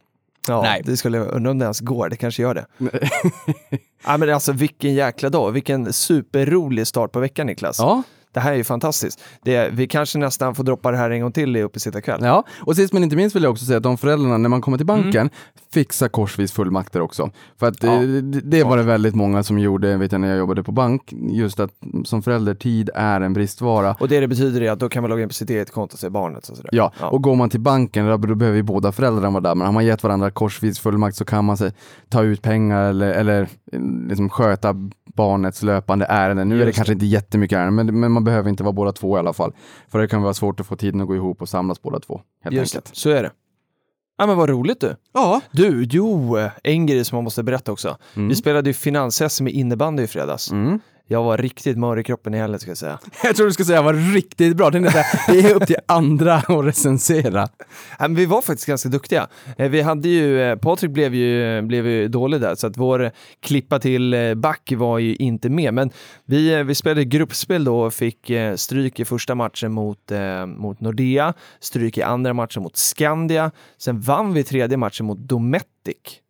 [0.47, 0.81] Ja, Nej.
[0.85, 2.09] det skulle jag undra om det ens går.
[2.09, 2.65] Det kanske gör det.
[4.05, 5.51] ja, men alltså vilken jäkla dag.
[5.51, 7.79] Vilken superrolig start på veckan Niklas.
[7.79, 8.03] Ja,
[8.35, 9.23] Det här är ju fantastiskt.
[9.43, 12.19] Det, vi kanske nästan får droppa det här en gång till i Uppesittarkväll.
[12.23, 14.61] Ja, och sist men inte minst vill jag också säga att de föräldrarna, när man
[14.61, 15.29] kommer till banken,
[15.73, 17.29] fixar korsvis fullmakter också.
[17.59, 17.93] För att Ja.
[17.93, 20.71] eh, det, det var det väldigt många som gjorde, vet jag när jag jobbade på
[20.71, 21.71] bank, just att
[22.05, 23.95] som förälder, tid är en bristvara.
[23.99, 25.93] Och det det betyder är att då kan man logga in på sitt eget konto
[25.93, 26.45] och se barnet.
[26.45, 26.69] Sådär.
[26.71, 27.07] Ja, Ja.
[27.07, 29.55] och går man till banken, då behöver ju båda föräldrarna vara där.
[29.55, 31.71] Men har man gett varandra korsvis fullmakt så kan man sig,
[32.09, 33.79] ta ut pengar eller, eller eh,
[34.09, 34.75] liksom sköta
[35.15, 36.49] barnets löpande ärenden.
[36.49, 38.91] Nu är det Just kanske inte jättemycket ärenden, men, men man behöver inte vara båda
[38.91, 39.53] två i alla fall.
[39.87, 42.21] För det kan vara svårt att få tiden att gå ihop och samlas båda två.
[42.43, 42.95] Helt Just enkelt.
[42.95, 43.31] så är det.
[44.17, 44.95] Ja men vad roligt du.
[45.13, 45.41] Ja.
[45.51, 47.97] Du, jo, en grej som man måste berätta också.
[48.15, 48.29] Mm.
[48.29, 50.51] Vi spelade ju finans med innebandy i fredags.
[50.51, 50.79] Mm.
[51.07, 52.99] Jag var riktigt mör i kroppen i helgen ska jag säga.
[53.23, 54.69] Jag tror du skulle säga var riktigt bra.
[54.69, 54.77] Det
[55.29, 57.47] är upp till andra att recensera.
[57.99, 59.27] Ja, men vi var faktiskt ganska duktiga.
[59.57, 63.11] Eh, Vi hade ju, eh, Patrik blev ju, blev ju dålig där, så att vår
[63.39, 65.73] klippa till eh, back var ju inte med.
[65.73, 65.89] Men
[66.25, 70.11] vi, vi spelade gruppspel då och fick stryk i första matchen mot,
[70.47, 73.51] mot Nordea, stryk i andra matchen mot Skandia.
[73.77, 76.21] Sen vann vi tredje matchen mot Dometic.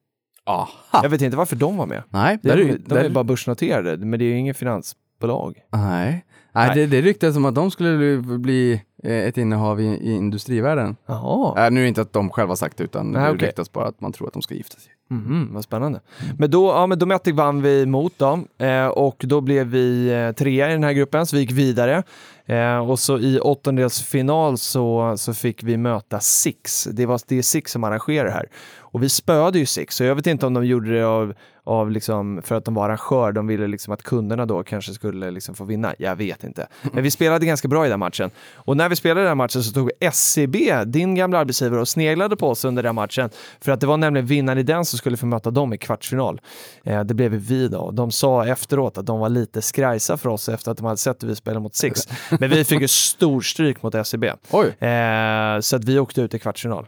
[0.46, 0.68] Aha.
[1.04, 2.04] Jag vet inte varför de var med.
[2.10, 4.56] Nej, Det där, är, är- de är där, bara börsnoterade, men det är ju ingen
[4.56, 5.56] finansbolag.
[5.74, 6.26] nej.
[6.58, 6.76] Nej, Nej.
[6.76, 10.96] det, det ryktas som att de skulle bli- eh, ett innehav i, i industrivärlden.
[11.06, 11.66] Jaha.
[11.66, 13.48] Äh, nu är det inte att de själva sagt utan Nej, det okej.
[13.48, 14.92] ryktas bara att man tror att de ska gifta sig.
[15.10, 16.00] Mhm, vad spännande.
[16.38, 20.32] Men då, ja men Dometic vann vi mot dem eh, och då blev vi eh,
[20.32, 22.04] trea i den här gruppen så vi gick vidare.
[22.46, 26.88] Eh, och så i åttondelsfinal så, så fick vi möta Six.
[26.92, 28.50] Det, var, det är Six som arrangerar det här.
[28.96, 31.34] Och vi spöade ju Six, så jag vet inte om de gjorde det av,
[31.64, 33.32] av liksom, för att de var arrangör.
[33.32, 35.94] De ville liksom att kunderna då kanske skulle liksom få vinna.
[35.98, 36.68] Jag vet inte.
[36.94, 38.32] Men vi spelade ganska bra i den matchen.
[38.54, 42.50] Och när vi spelade den matchen så tog SCB, din gamla arbetsgivare, och sneglade på
[42.50, 43.30] oss under den matchen.
[43.62, 46.42] För att det var nämligen vinnaren i den som skulle få möta dem i kvartsfinal.
[46.84, 47.92] Eh, det blev vi då.
[47.92, 51.24] De sa efteråt att de var lite skrajsa för oss efter att de hade sett
[51.24, 52.08] hur vi spelade mot Six.
[52.40, 54.34] Men vi fick ju storstryk mot SCB.
[54.52, 54.68] Oj.
[54.68, 56.88] Eh, så att vi åkte ut i kvartsfinal.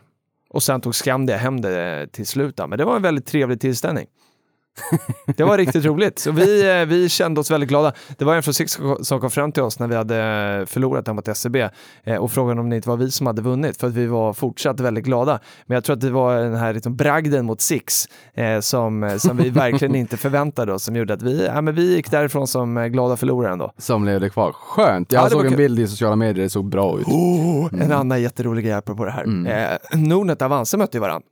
[0.49, 2.57] Och sen tog Skandia hem det till slut.
[2.57, 4.07] Men det var en väldigt trevlig tillställning.
[5.37, 6.19] Det var riktigt roligt.
[6.19, 7.93] Så vi, eh, vi kände oss väldigt glada.
[8.17, 10.15] Det var en från Six som kom fram till oss när vi hade
[10.69, 11.69] förlorat den mot SCB
[12.03, 14.33] eh, och frågade om det inte var vi som hade vunnit för att vi var
[14.33, 15.39] fortsatt väldigt glada.
[15.65, 19.37] Men jag tror att det var den här liksom bragden mot Six eh, som, som
[19.37, 22.75] vi verkligen inte förväntade oss som gjorde att vi, ja, men vi gick därifrån som
[22.91, 23.71] glada förlorare ändå.
[23.77, 24.51] Som levde kvar.
[24.51, 25.11] Skönt.
[25.11, 25.57] Jag Ja, såg en kul.
[25.57, 27.07] bild i sociala medier, det såg bra ut.
[27.81, 29.25] En annan jätterolig grej på det här.
[29.47, 31.27] Eh, Nordnet och Avanza mötte ju varandra.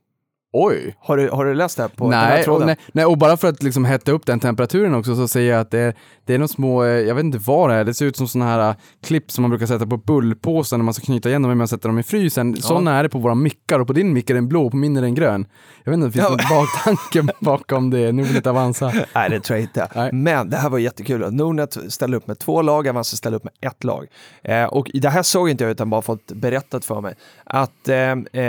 [0.58, 0.96] Oj!
[0.98, 2.66] Har du, har du läst det här på Nej tråden?
[2.66, 5.60] nej, nej, och bara för att liksom hetta upp den temperaturen också så säger jag
[5.60, 5.94] att det är,
[6.24, 8.28] det är några små, eh, jag vet inte vad det är, det ser ut som
[8.28, 11.42] sådana här eh, klipp som man brukar sätta på bullpåsar när man ska knyta igen
[11.42, 12.56] dem innan man sätter dem i frysen.
[12.62, 14.76] Sådana är det på våra mickar och på din mick är den blå och på
[14.76, 15.46] min är den grön.
[15.84, 18.92] Jag vet inte om det finns någon baktanke bakom det, nu vill jag inte avansa.
[19.14, 19.88] Nej, det tror jag inte.
[19.94, 20.12] Nej.
[20.12, 21.32] Men det här var jättekul.
[21.32, 24.06] Nordnet ställde upp med två lag, Avanza ställde upp med ett lag.
[24.42, 27.14] Eh, och det här såg inte jag utan bara fått berättat för mig.
[27.44, 28.42] Att eh, eh,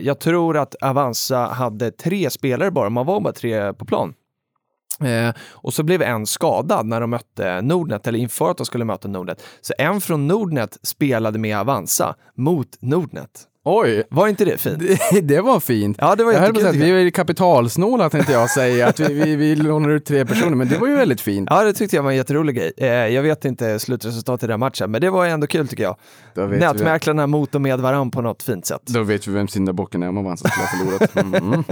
[0.00, 4.14] jag tror att Avanza hade tre spelare bara, man var bara tre på plan.
[5.00, 8.84] Eh, och så blev en skadad när de mötte Nordnet, eller inför att de skulle
[8.84, 9.42] möta Nordnet.
[9.60, 13.44] Så en från Nordnet spelade med Avanza mot Nordnet.
[13.68, 14.02] Oj!
[14.10, 14.78] Var inte det fint?
[15.12, 15.96] Det, det var fint.
[16.00, 16.82] Ja, det var jag höll på jättekul.
[16.82, 20.56] att vi är kapitalsnåla tänkte jag säga, att vi, vi, vi lånar ut tre personer,
[20.56, 21.48] men det var ju väldigt fint.
[21.50, 22.72] Ja, det tyckte jag var en jätterolig grej.
[22.76, 25.96] Eh, jag vet inte slutresultatet i den matchen, men det var ändå kul tycker jag.
[26.50, 28.82] Nätmäklarna mot och med varandra på något fint sätt.
[28.84, 31.10] då vet vi vem syndabocken är om Avanza skulle ha förlorat.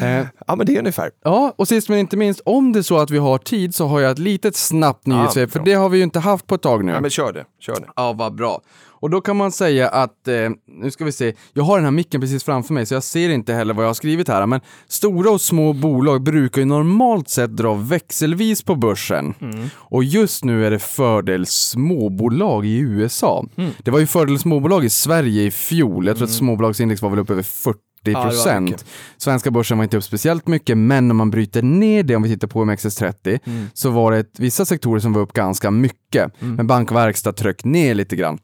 [0.00, 0.20] Mm.
[0.20, 1.10] Eh, Ja, men det är ungefär.
[1.24, 3.86] Ja, och sist men inte minst, om det är så att vi har tid så
[3.86, 5.64] har jag ett litet snabbt nyhetssvep, för bra.
[5.64, 6.92] det har vi ju inte haft på ett tag nu.
[6.92, 7.44] Ja, men kör det.
[7.60, 7.86] Kör det.
[7.96, 8.60] Ja, vad bra.
[9.00, 10.34] Och då kan man säga att, eh,
[10.66, 13.28] nu ska vi se, jag har den här micken precis framför mig så jag ser
[13.28, 17.28] inte heller vad jag har skrivit här, men stora och små bolag brukar ju normalt
[17.28, 19.34] sett dra växelvis på börsen.
[19.74, 23.46] Och just nu är det fördel småbolag i USA.
[23.78, 27.18] Det var ju fördel småbolag i Sverige i fjol, jag tror att småbolagsindex var väl
[27.18, 28.70] upp över 40 det var procent.
[28.70, 28.84] mycket.
[29.16, 32.28] Svenska börsen var inte upp speciellt mycket, men om man bryter ner det, om vi
[32.28, 33.38] tittar på OMXS30,
[33.74, 36.32] så var det ett, vissa sektorer som var upp ganska mycket.
[36.38, 38.38] Men bank och verkstad tryck ner lite grann.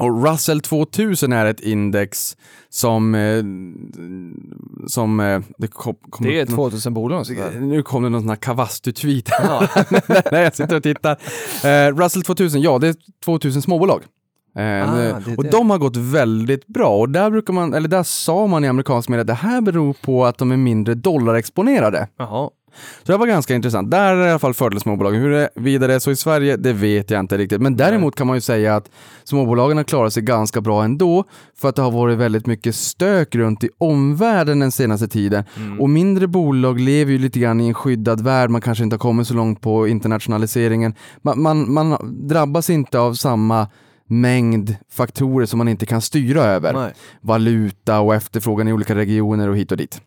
[0.00, 2.36] Och Russell 2000 är ett index
[2.68, 3.14] som...
[3.14, 3.44] Eh,
[4.86, 7.26] som eh, det kom, kom Det är upp någon- 2000 bolag.
[7.26, 7.60] sådär.
[7.60, 9.30] nu kom det någon sån här Kavastu-tweet.
[10.32, 11.16] Nej, jag sitter och tittar.
[11.64, 12.94] Eh, Russell 2000, ja det är
[13.24, 14.02] 2000 småbolag.
[14.56, 15.50] Eh, Ah, det och det.
[15.50, 19.08] de har gått väldigt bra och där brukar man, eller där sa man i amerikansk
[19.08, 22.08] media att det här beror på att de är mindre dollarexponerade.
[22.18, 22.50] Jaha.
[23.02, 23.90] Så det var ganska intressant.
[23.90, 25.20] Där är i alla fall fördel småbolagen.
[25.20, 27.60] Hur det är vidare så i Sverige, det vet jag inte riktigt.
[27.60, 28.90] Men däremot kan man ju säga att
[29.24, 31.24] småbolagen har klarat sig ganska bra ändå
[31.56, 35.44] för att det har varit väldigt mycket stök runt i omvärlden den senaste tiden.
[35.78, 38.50] Och mindre bolag lever ju lite grann i en skyddad värld.
[38.50, 40.94] Man kanske inte har kommit så långt på internationaliseringen.
[41.22, 41.96] Man, man, man
[42.28, 43.68] drabbas inte av samma
[44.10, 46.92] mängd faktorer som man inte kan styra över Nej.
[47.20, 50.00] valuta och efterfrågan i olika regioner och hit och dit.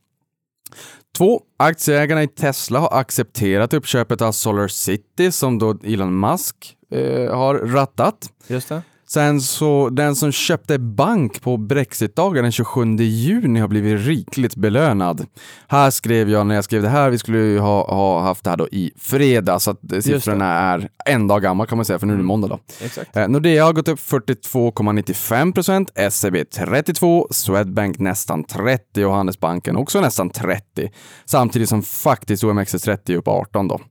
[1.18, 7.36] Två, aktieägarna i Tesla har accepterat uppköpet av Solar City som då Elon Musk eh,
[7.36, 8.30] har rattat.
[8.48, 8.82] Just det.
[9.14, 15.26] Sen så, den som köpte bank på Brexitdagen den 27 juni har blivit rikligt belönad.
[15.68, 18.50] Här skrev jag, när jag skrev det här, vi skulle ju ha, ha haft det
[18.50, 22.08] här då i fredag, så att siffrorna är en dag gamla kan man säga, för
[22.08, 22.60] nu är det måndag då.
[22.82, 23.18] Exakt.
[23.18, 30.02] Eh, Nordea har gått upp 42,95 procent, SEB 32, Swedbank nästan 30 och Handelsbanken också
[30.02, 30.92] nästan 30.
[31.26, 33.82] Samtidigt som faktiskt OMXS30 är upp 18 då.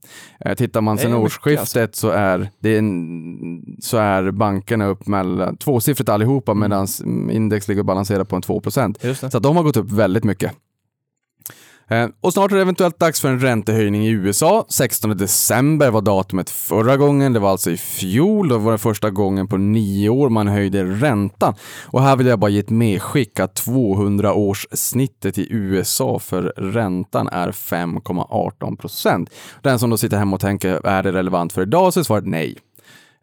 [0.44, 5.56] Eh, Tittar man sedan mycket, årsskiftet så är, det en, så är bankerna upp mellan
[5.56, 6.86] tvåsiffrigt allihopa medan
[7.30, 8.98] index ligger och balanserar på en 2 procent.
[9.04, 9.30] Just det.
[9.30, 10.52] Så de har gått upp väldigt mycket.
[11.88, 14.66] Eh, Och snart är det eventuellt dags för en räntehöjning i USA.
[14.68, 18.48] 16 december var datumet förra gången, det var alltså i fjol.
[18.48, 21.54] Det var det första gången på nio år man höjde räntan.
[21.82, 26.42] Och här vill jag bara ge ett medskick att 200 års snittet i USA för
[26.56, 29.30] räntan är 5,18 procent.
[29.62, 31.92] Den som då sitter hemma och tänker, är det relevant för idag?
[31.92, 32.58] Så är svaret nej.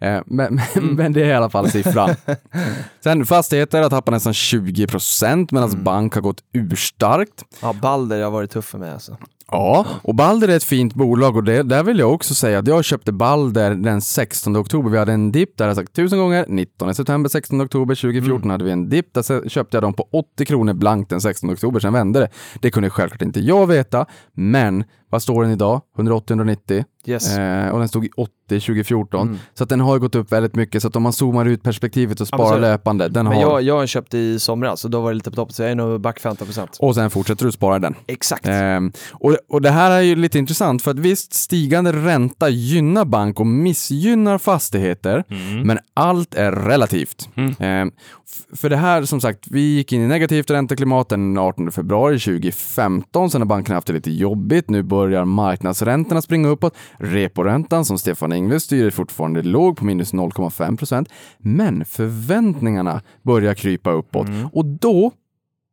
[0.02, 2.10] Eh, Men, men, men det är i alla fall siffran.
[3.04, 7.44] Sen fastigheter har tappat nästan 20 procent medan bank har gått urstarkt.
[7.62, 9.18] Ja, Balder har varit tuff för mig alltså.
[9.52, 12.68] Ja, och Balder är ett fint bolag och det, där vill jag också säga att
[12.68, 14.90] jag köpte Balder den 16 oktober.
[14.90, 16.46] Vi hade en dipp, där jag sagt tusen gånger.
[16.48, 19.14] 19 september, 16 oktober 2014 hade vi en dipp.
[19.14, 22.30] Där köpte jag dem på 80 kronor blankt den 16 oktober, sen vände det.
[22.62, 25.82] Det kunde självklart inte jag veta, men vad står den idag?
[25.98, 26.84] 180-190?
[27.06, 27.38] Yes.
[27.38, 29.28] Eh, och den stod i 80 2014.
[29.28, 29.40] Mm.
[29.54, 30.82] Så att den har gått upp väldigt mycket.
[30.82, 32.62] Så att om man zoomar ut perspektivet och sparar Absolut.
[32.62, 33.42] löpande, den Men har...
[33.42, 35.76] jag, jag köpte i somras och då var det lite på topp, så jag är
[35.76, 36.68] nog back 15%.
[36.80, 37.96] Och sen fortsätter du spara den.
[38.08, 38.46] Exakt.
[38.48, 43.06] Ehm, och, och det här är ju lite intressant för att visst, stigande ränta gynnar
[43.06, 45.24] bank och missgynnar fastigheter,
[45.64, 47.30] men allt är relativt.
[47.60, 47.92] Ehm,
[48.28, 52.20] f- för det här, som sagt, vi gick in i negativt ränteklimat den 18 februari
[52.20, 54.70] 2015, sen har bankerna haft det lite jobbigt.
[54.70, 56.76] Nu börjar marknadsräntorna springa uppåt.
[56.98, 63.54] Reporäntan, som Stefan Ingves styr, är fortfarande låg på minus 0,5 procent, men förväntningarna börjar
[63.54, 65.12] krypa uppåt och då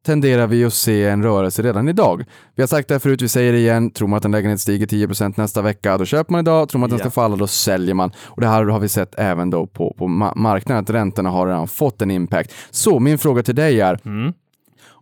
[0.07, 2.25] tenderar vi att se en rörelse redan idag.
[2.55, 3.91] Vi har sagt det här förut, vi säger det igen.
[3.91, 6.69] Tror man att en lägenhet stiger 10% nästa vecka, då köper man idag.
[6.69, 8.11] Tror man att den ska falla, då säljer man.
[8.25, 11.47] Och det här har vi sett även då på, på ma- marknaden, att räntorna har
[11.47, 12.53] redan fått en impact.
[12.71, 14.01] Så min fråga till dig är,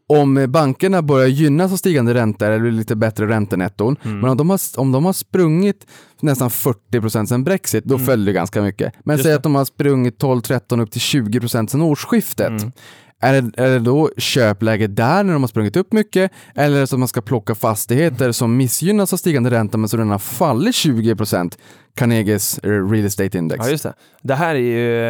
[0.06, 4.60] om bankerna börjar gynnas av stigande räntor eller lite bättre räntenetton, men om de, har,
[4.76, 5.86] om de har sprungit
[6.20, 8.94] nästan 40% sen Brexit, då föll det ganska mycket.
[9.04, 12.52] Men säg att de har sprungit 12-13 upp till 20% sen årsskiftet.
[13.20, 16.32] Är det, är det då köpläge där när de har sprungit upp mycket?
[16.54, 19.88] Eller är det så att man ska plocka fastigheter som missgynnas av stigande ränta men
[19.88, 21.58] som redan har fallit 20%?
[21.94, 23.64] Carnegies eh, Real Estate Index.
[23.66, 23.94] Ja, just det.
[24.22, 25.04] Det här är ju...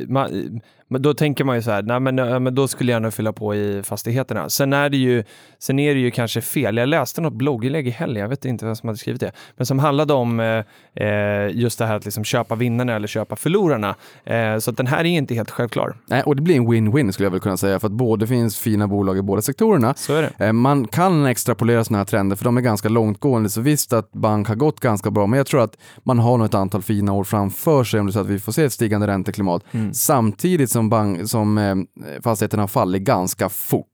[0.00, 0.60] eh, Man,
[0.98, 3.54] då tänker man ju så här, nej men, men då skulle jag nog fylla på
[3.54, 4.48] i fastigheterna.
[4.48, 5.24] Sen är det ju,
[5.58, 6.76] sen är det ju kanske fel.
[6.76, 9.66] Jag läste något blogginlägg i helgen, jag vet inte vem som hade skrivit det, men
[9.66, 10.64] som handlade om eh,
[11.06, 13.94] eh, just det här att liksom köpa vinnarna eller köpa förlorarna.
[14.24, 15.96] Eh, så att den här är inte helt självklar.
[16.06, 18.58] Nej, och det blir en win-win skulle jag väl kunna säga, för att både finns
[18.58, 19.94] fina bolag i båda sektorerna.
[19.96, 20.46] Så är det.
[20.46, 23.48] Eh, Man kan extrapolera sådana här trender för de är ganska långtgående.
[23.50, 25.76] Så visst att bank har gått ganska bra, men jag tror att
[26.10, 28.52] man har nog ett antal fina år framför sig om det så att vi får
[28.52, 29.64] se ett stigande ränteklimat.
[29.92, 31.76] Samtidigt som, bank, som eh,
[32.22, 33.86] fastigheterna fallit ganska fort.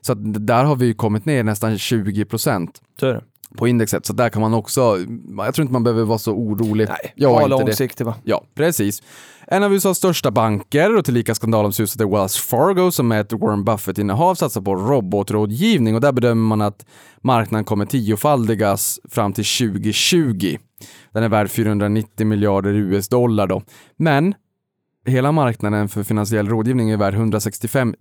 [0.00, 2.80] Så att där har vi kommit ner nästan 20 procent
[3.56, 4.06] på indexet.
[4.06, 4.98] Så där kan man också,
[5.36, 6.88] jag tror inte man behöver vara så orolig.
[6.88, 8.14] Nej, jag var långsiktig va?
[8.24, 9.02] Ja, precis.
[9.46, 14.34] En av USAs största banker och tillika skandalomsusade Wells Fargo som är ett Warren Buffett-innehav
[14.34, 16.86] satsar på robotrådgivning och där bedömer man att
[17.22, 20.56] marknaden kommer tiofaldigas fram till 2020.
[21.12, 23.62] Den är värd 490 miljarder US-dollar då.
[23.96, 24.34] Men
[25.06, 27.94] hela marknaden för finansiell rådgivning är värd 165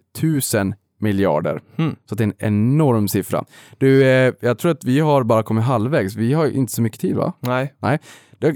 [0.53, 1.61] 000 miljarder.
[1.77, 1.95] Mm.
[2.05, 3.45] Så det är en enorm siffra.
[3.77, 6.15] Du, eh, jag tror att vi har bara kommit halvvägs.
[6.15, 7.33] Vi har inte så mycket tid va?
[7.39, 7.73] Nej.
[7.79, 7.99] Nej.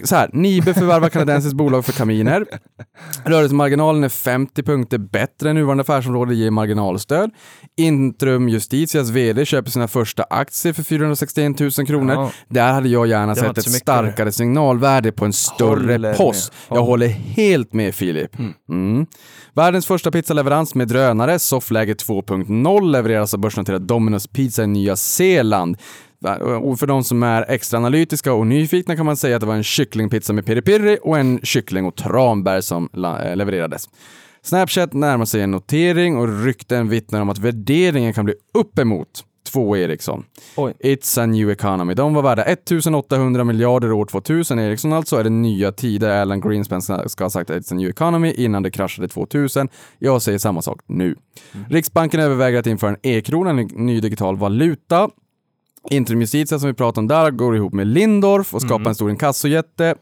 [0.03, 2.45] Så här, Nibe förvärvar kanadensiskt bolag för kaminer.
[3.25, 7.31] Rörelsemarginalen är 50 punkter bättre än nuvarande affärsområde ger marginalstöd.
[7.77, 12.13] Intrum Justitias VD köper sina första aktier för 461 000 kronor.
[12.13, 12.31] Ja.
[12.47, 16.53] Där hade jag gärna sett ett starkare signalvärde på en större Håller post.
[16.69, 16.81] Jag Ja.
[16.81, 18.31] håller helt med Filip.
[18.69, 19.05] Mm.
[19.53, 25.77] Världens första pizzaleverans med drönare, soffläge 2.0, levereras av börsnoterad Domino's Pizza i Nya Zeeland.
[26.61, 29.55] Och för de som är extra analytiska och nyfikna kan man säga att det var
[29.55, 33.89] en kycklingpizza med piri-piri och en kyckling och tranbär som eh, levererades.
[34.43, 39.77] Snapchat närmar sig en notering och rykten vittnar om att värderingen kan bli uppemot 2
[39.77, 40.23] Ericsson.
[40.55, 40.73] Oj.
[40.79, 41.93] It's a new economy.
[41.93, 44.59] De var värda 1800 miljarder år 2000.
[44.59, 46.21] Ericsson alltså är det nya tider.
[46.21, 49.69] Alan Greenspan ska ha sagt it's a new economy innan det kraschade 2000.
[49.99, 51.15] Jag säger samma sak nu.
[51.69, 55.09] Riksbanken överväger att införa en e-krona, en ny digital valuta.
[55.89, 59.11] Interim Justitia som vi pratade om där går ihop med Lindorff och skapar en stor
[59.11, 59.95] inkassojätte.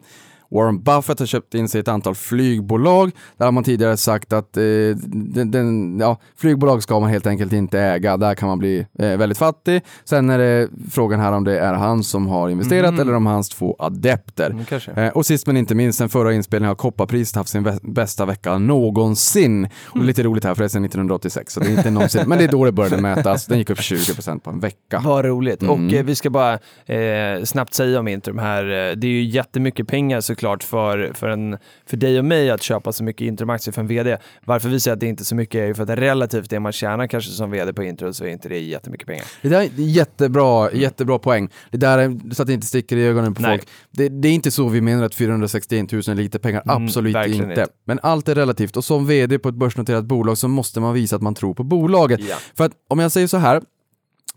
[0.51, 3.11] Warren Buffett har köpt in sig ett antal flygbolag.
[3.37, 4.63] Där har man tidigare sagt att eh,
[5.07, 8.17] den, den, ja, flygbolag ska man helt enkelt inte äga.
[8.17, 9.81] Där kan man bli eh, väldigt fattig.
[10.05, 13.49] Sen är det frågan här om det är han som har investerat eller om hans
[13.49, 14.49] två adepter.
[14.49, 15.05] Mm.
[15.07, 18.25] Eh, och sist men inte minst, den förra inspelningen har kopparpriset haft sin vä- bästa
[18.25, 19.67] vecka någonsin.
[19.85, 22.37] Och lite roligt här för det är sedan 1986, så det är inte någonsin, men
[22.37, 23.45] det är då det började mätas.
[23.45, 25.01] Den gick upp 20% på en vecka.
[25.05, 25.61] Vad roligt.
[25.61, 25.87] Mm.
[25.87, 26.53] Och eh, vi ska bara
[26.85, 28.63] eh, snabbt säga om Intrum här.
[28.63, 32.63] eh, Det är ju jättemycket pengar såklart för, för, en, för dig och mig att
[32.63, 34.17] köpa så mycket Intrum-aktier för en vd.
[34.45, 36.59] Varför vi säger att det inte är så mycket är ju för att relativt det
[36.59, 39.25] man tjänar kanske som vd på Intrum så är inte det jättemycket pengar.
[39.41, 41.49] Det där är jättebra, jättebra poäng.
[41.71, 43.57] Det där är så att det inte sticker i ögonen på Nej.
[43.57, 43.69] folk.
[43.91, 47.15] Det, det är inte så vi menar att 461 000 är lite pengar, Mm, absolut
[47.15, 47.61] verkligen inte.
[47.61, 47.73] inte.
[47.85, 51.15] Men allt är relativt och som vd på ett börsnoterat bolag så måste man visa
[51.15, 52.19] att man tror på bolaget.
[52.29, 52.35] Ja.
[52.55, 53.61] För att om jag säger så här,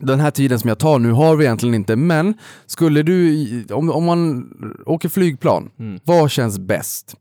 [0.07, 2.34] den här tiden som jag tar nu har vi egentligen inte, men
[2.66, 4.48] skulle du, om, om man
[4.86, 6.00] åker flygplan, Mm.
[6.05, 7.16] vad känns bäst?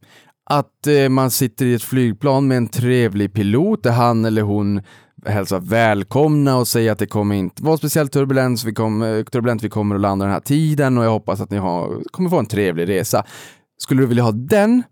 [0.50, 4.82] Att eh, man sitter i ett flygplan med en trevlig pilot där han eller hon
[5.26, 9.64] hälsa välkomna och säga att det kommer inte vara speciellt turbulens, vi kom, eh, turbulent,
[9.64, 12.40] vi kommer att landa den här tiden och jag hoppas att ni har, kommer få
[12.40, 13.24] en trevlig resa.
[13.78, 14.84] Skulle du vilja ha den?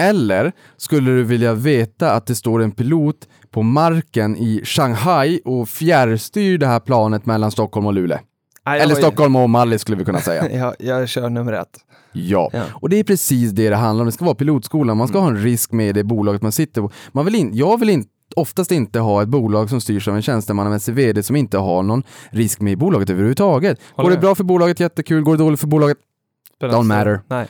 [0.00, 3.16] Eller skulle du vilja veta att det står en pilot
[3.56, 8.18] på marken i Shanghai och fjärrstyr det här planet mellan Stockholm och Luleå?
[8.64, 10.50] Jag Eller ju- Stockholm och Mallis skulle vi kunna säga.
[10.58, 11.78] Jag, jag kör nummer ett.
[12.12, 12.50] Ja.
[12.52, 12.62] Ja.
[12.72, 14.06] och det är precis det det handlar om.
[14.06, 14.96] Det ska vara pilotskolan.
[14.96, 16.90] Man ska ha en risk med det bolaget man sitter på.
[17.12, 18.04] Man vill in, jag vill in,
[18.36, 22.02] oftast inte ha ett bolag som styrs av en tjänstemannamässig vd som inte har någon
[22.30, 23.80] risk med i bolaget överhuvudtaget.
[23.94, 25.22] Håller Går det bra för bolaget, jättekul.
[25.22, 25.98] Går det dåligt för bolaget,
[26.60, 27.20] Don't matter.
[27.28, 27.46] Nej.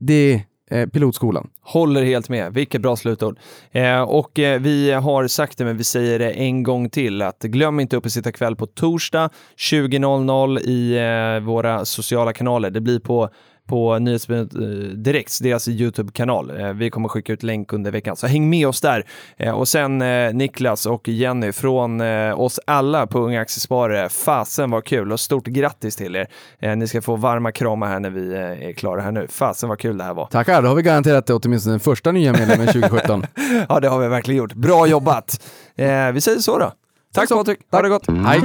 [0.00, 1.50] det Eh, pilotskolan.
[1.62, 2.54] Håller helt med.
[2.54, 3.38] Vilket bra slutord.
[3.72, 7.22] Eh, och eh, vi har sagt det, men vi säger det en gång till.
[7.22, 12.70] att Glöm inte upp och sitta kväll på torsdag 20.00 i eh, våra sociala kanaler.
[12.70, 13.28] Det blir på
[13.68, 14.60] på Nyhetsbrevet eh,
[14.94, 16.60] Direkt, deras YouTube-kanal.
[16.60, 19.04] Eh, vi kommer skicka ut länk under veckan, så häng med oss där.
[19.36, 19.98] Eh, och sen
[20.32, 22.00] Niklas och Jenny från
[22.34, 24.08] oss alla på Unga Aktiesparare.
[24.08, 26.26] Fasen var kul och stort grattis till er.
[26.76, 29.26] Ni ska få varma kramar här när vi är klara här nu.
[29.28, 30.26] Fasen vad kul det här var.
[30.26, 33.26] Tackar, då har vi garanterat det åtminstone den första nya medlemmen 2017.
[33.68, 34.54] Ja, det har vi verkligen gjort.
[34.54, 35.44] Bra jobbat!
[36.14, 36.72] Vi säger så då.
[37.14, 37.36] Tack så.
[37.36, 38.06] Patrik, ha det gott!
[38.26, 38.40] Hej!